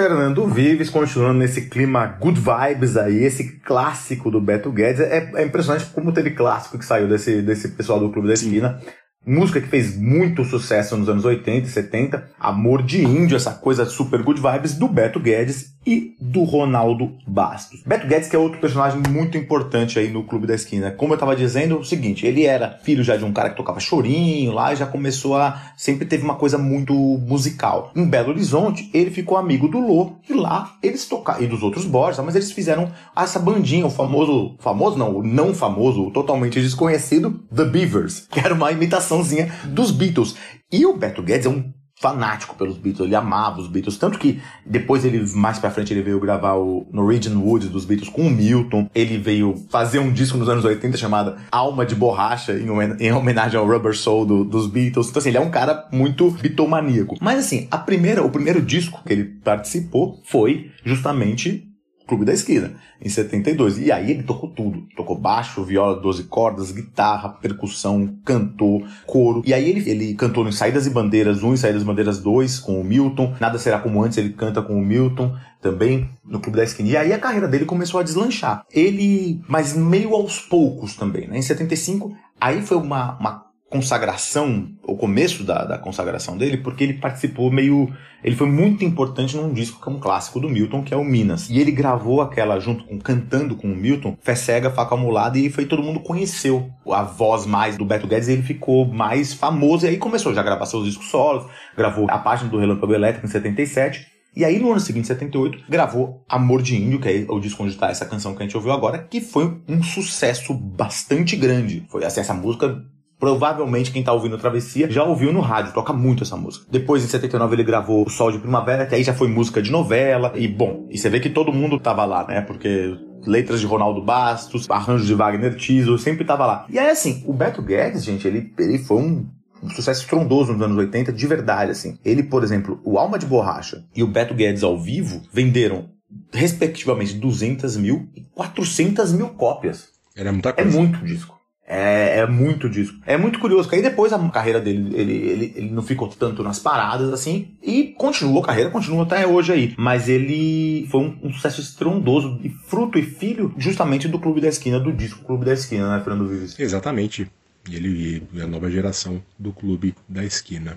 [0.00, 4.98] Fernando Vives, continuando nesse clima good vibes aí, esse clássico do Beto Guedes.
[4.98, 8.80] É, é impressionante como teve clássico que saiu desse, desse pessoal do Clube da Esquina.
[9.26, 12.30] Música que fez muito sucesso nos anos 80 e 70.
[12.40, 17.82] Amor de Índio, essa coisa super good vibes do Beto Guedes e do Ronaldo Bastos.
[17.86, 20.90] Beto Guedes que é outro personagem muito importante aí no Clube da Esquina.
[20.90, 23.80] Como eu tava dizendo, o seguinte, ele era filho já de um cara que tocava
[23.80, 25.72] chorinho lá e já começou a...
[25.76, 27.92] sempre teve uma coisa muito musical.
[27.96, 31.86] Em Belo Horizonte, ele ficou amigo do Lô e lá eles tocaram, e dos outros
[31.86, 36.60] Borges, mas eles fizeram essa bandinha, o famoso, famoso não, o não famoso, o totalmente
[36.60, 40.36] desconhecido The Beavers, que era uma imitaçãozinha dos Beatles.
[40.72, 44.40] E o Beto Guedes é um fanático pelos Beatles, ele amava os Beatles, tanto que
[44.64, 48.30] depois ele, mais pra frente, ele veio gravar o Norwegian Wood dos Beatles com o
[48.30, 52.96] Milton, ele veio fazer um disco nos anos 80 chamado Alma de Borracha, em homen-
[52.98, 56.30] em homenagem ao Rubber Soul do- dos Beatles, então assim, ele é um cara muito
[56.30, 57.16] bitomaníaco.
[57.20, 61.69] Mas assim, a primeira, o primeiro disco que ele participou foi justamente
[62.10, 63.78] Clube da Esquina, em 72.
[63.78, 64.82] E aí ele tocou tudo.
[64.96, 69.42] Tocou baixo, viola, 12 cordas, guitarra, percussão, cantou, coro.
[69.46, 72.58] E aí ele, ele cantou em Saídas e Bandeiras 1 e Saídas e Bandeiras 2
[72.58, 73.36] com o Milton.
[73.38, 76.88] Nada Será Como Antes, ele canta com o Milton também no Clube da Esquina.
[76.88, 78.64] E aí a carreira dele começou a deslanchar.
[78.72, 81.38] Ele, mas meio aos poucos também, né?
[81.38, 86.94] Em 75, aí foi uma, uma consagração, o começo da, da consagração dele, porque ele
[86.94, 87.88] participou meio.
[88.22, 91.04] Ele foi muito importante num disco que é um clássico do Milton, que é o
[91.04, 91.48] Minas.
[91.48, 95.48] E ele gravou aquela junto com cantando com o Milton, Fé Cega, Faca Amulada, e
[95.48, 99.86] foi todo mundo conheceu a voz mais do Beto Guedes, e ele ficou mais famoso,
[99.86, 101.46] e aí começou já a gravar seus discos solos,
[101.76, 104.06] gravou a página do Relâmpago Elétrico em 77.
[104.34, 107.76] E aí, no ano seguinte, 78, gravou Amor de Índio, que é o disco onde
[107.76, 111.84] tá essa canção que a gente ouviu agora, que foi um sucesso bastante grande.
[111.88, 112.80] Foi assim, essa música
[113.20, 116.64] Provavelmente quem tá ouvindo Travessia já ouviu no rádio, toca muito essa música.
[116.70, 119.70] Depois, em 79, ele gravou O Sol de Primavera, que aí já foi música de
[119.70, 120.32] novela.
[120.34, 122.40] E, bom, e você vê que todo mundo tava lá, né?
[122.40, 122.96] Porque
[123.26, 126.66] letras de Ronaldo Bastos, arranjos de Wagner Tiso, sempre tava lá.
[126.70, 129.26] E aí, assim, o Beto Guedes, gente, ele, ele foi um
[129.62, 131.98] um sucesso estrondoso nos anos 80, de verdade, assim.
[132.02, 135.90] Ele, por exemplo, o Alma de Borracha e o Beto Guedes ao vivo venderam,
[136.32, 139.88] respectivamente, 200 mil e 400 mil cópias.
[140.16, 140.78] Era muita É coisa.
[140.78, 141.38] muito disco.
[141.72, 142.98] É, é muito disco.
[143.06, 146.42] É muito curioso, que aí depois a carreira dele, ele, ele, ele não ficou tanto
[146.42, 149.74] nas paradas assim, e continuou a carreira, continua até hoje aí.
[149.78, 154.48] Mas ele foi um, um sucesso estrondoso, e fruto e filho justamente do Clube da
[154.48, 156.58] Esquina, do disco Clube da Esquina, né, Fernando Vives?
[156.58, 157.30] Exatamente.
[157.70, 160.76] Ele é a nova geração do Clube da Esquina.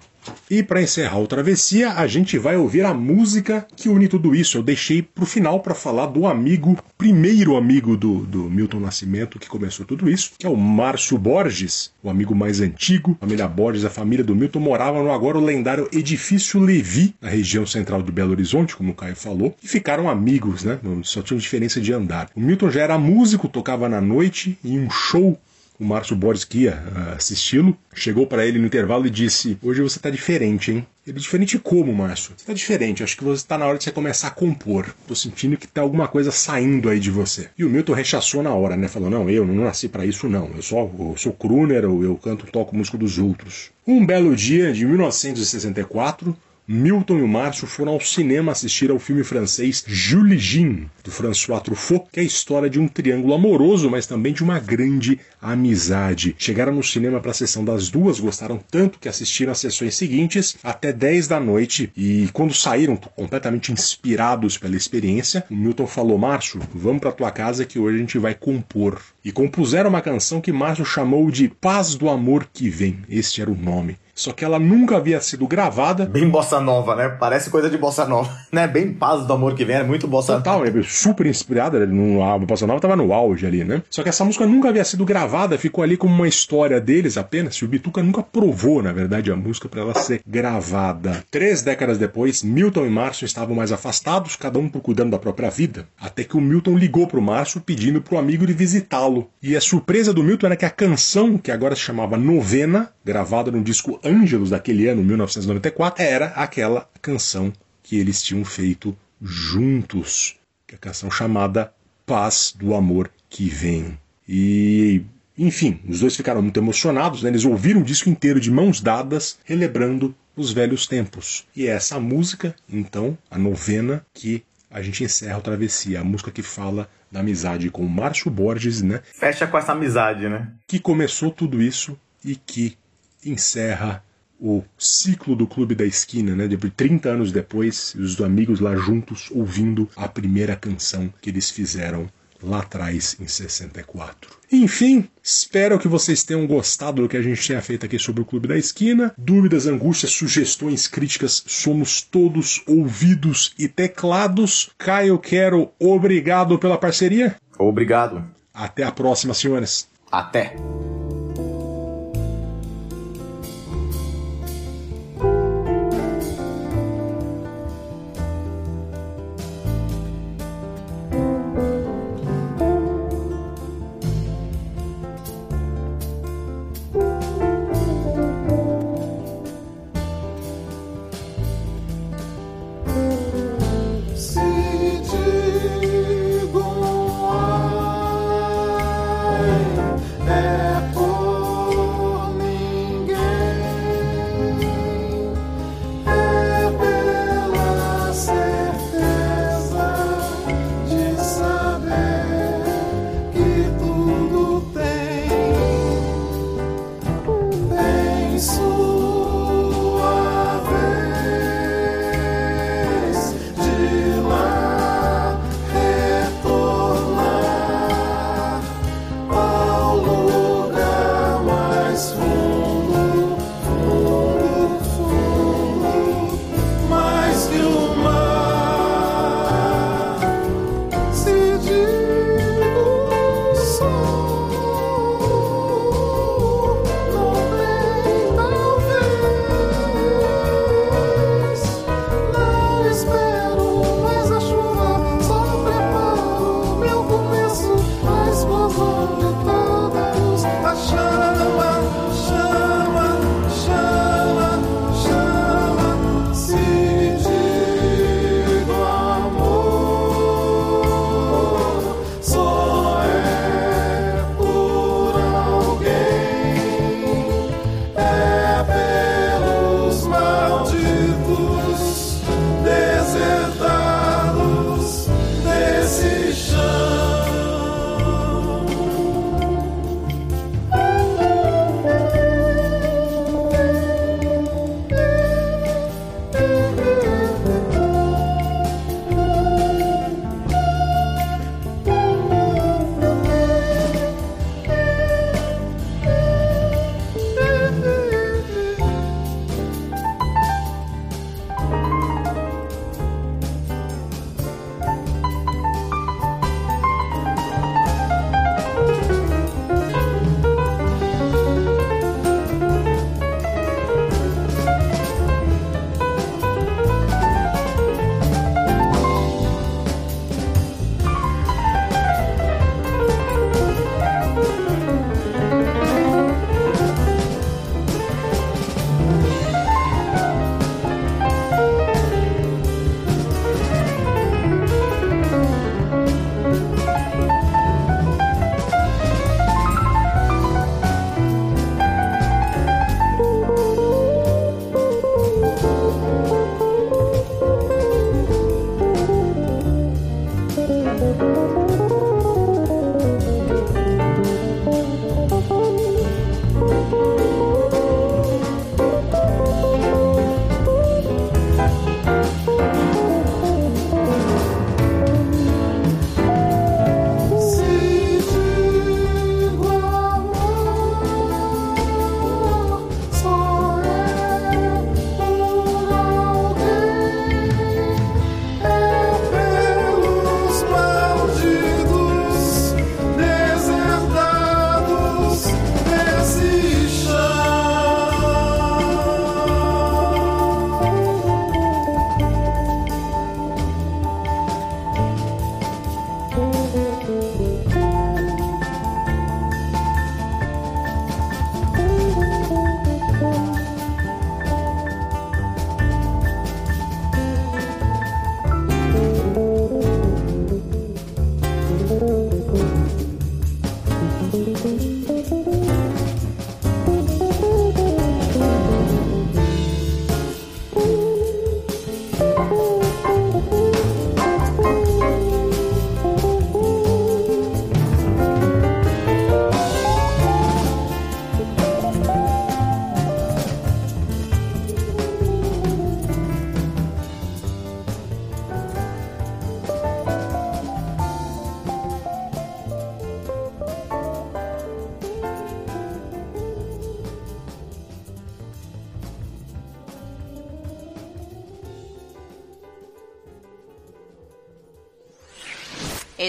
[0.50, 4.58] E para encerrar o Travessia, a gente vai ouvir a música que une tudo isso.
[4.58, 9.48] Eu deixei pro final para falar do amigo, primeiro amigo do, do Milton Nascimento que
[9.48, 13.18] começou tudo isso, que é o Márcio Borges, o amigo mais antigo.
[13.20, 17.30] A família Borges, a família do Milton, morava no agora o lendário Edifício Levi, na
[17.30, 20.80] região central de Belo Horizonte, como o Caio falou, e ficaram amigos, né?
[21.04, 22.30] Só tinham diferença de andar.
[22.36, 25.40] O Milton já era músico, tocava na noite, e em um show
[25.80, 29.82] o Márcio Borges que ia uh, assisti-lo, chegou para ele no intervalo e disse: Hoje
[29.82, 30.88] você tá diferente, hein?
[31.06, 32.34] Ele, diferente como, Márcio?
[32.38, 34.94] Você tá diferente, acho que você tá na hora de você começar a compor.
[35.08, 37.50] Tô sentindo que tá alguma coisa saindo aí de você.
[37.58, 38.88] E o Milton rechaçou na hora, né?
[38.88, 40.50] Falou: Não, eu não nasci para isso, não.
[40.56, 43.72] Eu só eu sou crooner, eu canto, toco música dos outros.
[43.86, 49.22] Um belo dia de 1964, Milton e o Márcio foram ao cinema assistir ao filme
[49.22, 54.08] francês Jules Jean, do François Truffaut, que é a história de um triângulo amoroso, mas
[54.08, 56.34] também de uma grande amizade.
[56.38, 60.56] Chegaram no cinema para a sessão das duas, gostaram tanto que assistiram às sessões seguintes
[60.64, 66.62] até 10 da noite e quando saíram completamente inspirados pela experiência, o Milton falou: "Márcio,
[66.74, 69.02] vamos para tua casa que hoje a gente vai compor".
[69.24, 73.00] E compuseram uma canção que Márcio chamou de Paz do Amor que Vem.
[73.10, 76.06] Este era o nome só que ela nunca havia sido gravada.
[76.06, 77.10] Bem bossa nova, né?
[77.10, 78.68] Parece coisa de bossa nova, né?
[78.68, 80.80] Bem paz do amor que vem, é muito bossa Total, nova.
[80.80, 83.82] É super inspirada, a bossa nova estava no auge ali, né?
[83.90, 87.56] Só que essa música nunca havia sido gravada, ficou ali como uma história deles apenas.
[87.56, 91.24] E o Bituca nunca provou, na verdade, a música para ela ser gravada.
[91.32, 95.88] Três décadas depois, Milton e Márcio estavam mais afastados, cada um procurando da própria vida,
[96.00, 99.13] até que o Milton ligou pro Márcio pedindo pro amigo de visitá-lo.
[99.42, 103.52] E a surpresa do Milton era que a canção, que agora se chamava Novena, gravada
[103.52, 107.52] no disco Ângelos daquele ano, 1994, era aquela canção
[107.82, 110.36] que eles tinham feito juntos,
[110.66, 111.74] que é a canção chamada
[112.06, 113.98] Paz do Amor que Vem.
[114.28, 115.02] E,
[115.38, 117.30] enfim, os dois ficaram muito emocionados, né?
[117.30, 121.46] eles ouviram o disco inteiro de mãos dadas, relembrando os velhos tempos.
[121.56, 124.44] E é essa música, então, a novena, que
[124.74, 128.82] a gente encerra a travessia, a música que fala da amizade com o Márcio Borges,
[128.82, 129.02] né?
[129.14, 130.48] Fecha com essa amizade, né?
[130.68, 132.76] Que começou tudo isso e que
[133.24, 134.04] encerra
[134.40, 136.48] o ciclo do Clube da Esquina, né?
[136.48, 142.10] De 30 anos depois, os amigos lá juntos ouvindo a primeira canção que eles fizeram
[142.44, 144.32] lá atrás em 64.
[144.52, 148.26] Enfim, espero que vocês tenham gostado do que a gente tenha feito aqui sobre o
[148.26, 149.14] Clube da Esquina.
[149.18, 154.70] Dúvidas, angústias, sugestões, críticas, somos todos ouvidos e teclados.
[154.78, 157.36] Caio Quero, obrigado pela parceria.
[157.58, 158.24] Obrigado.
[158.54, 159.88] Até a próxima, senhores.
[160.12, 160.56] Até.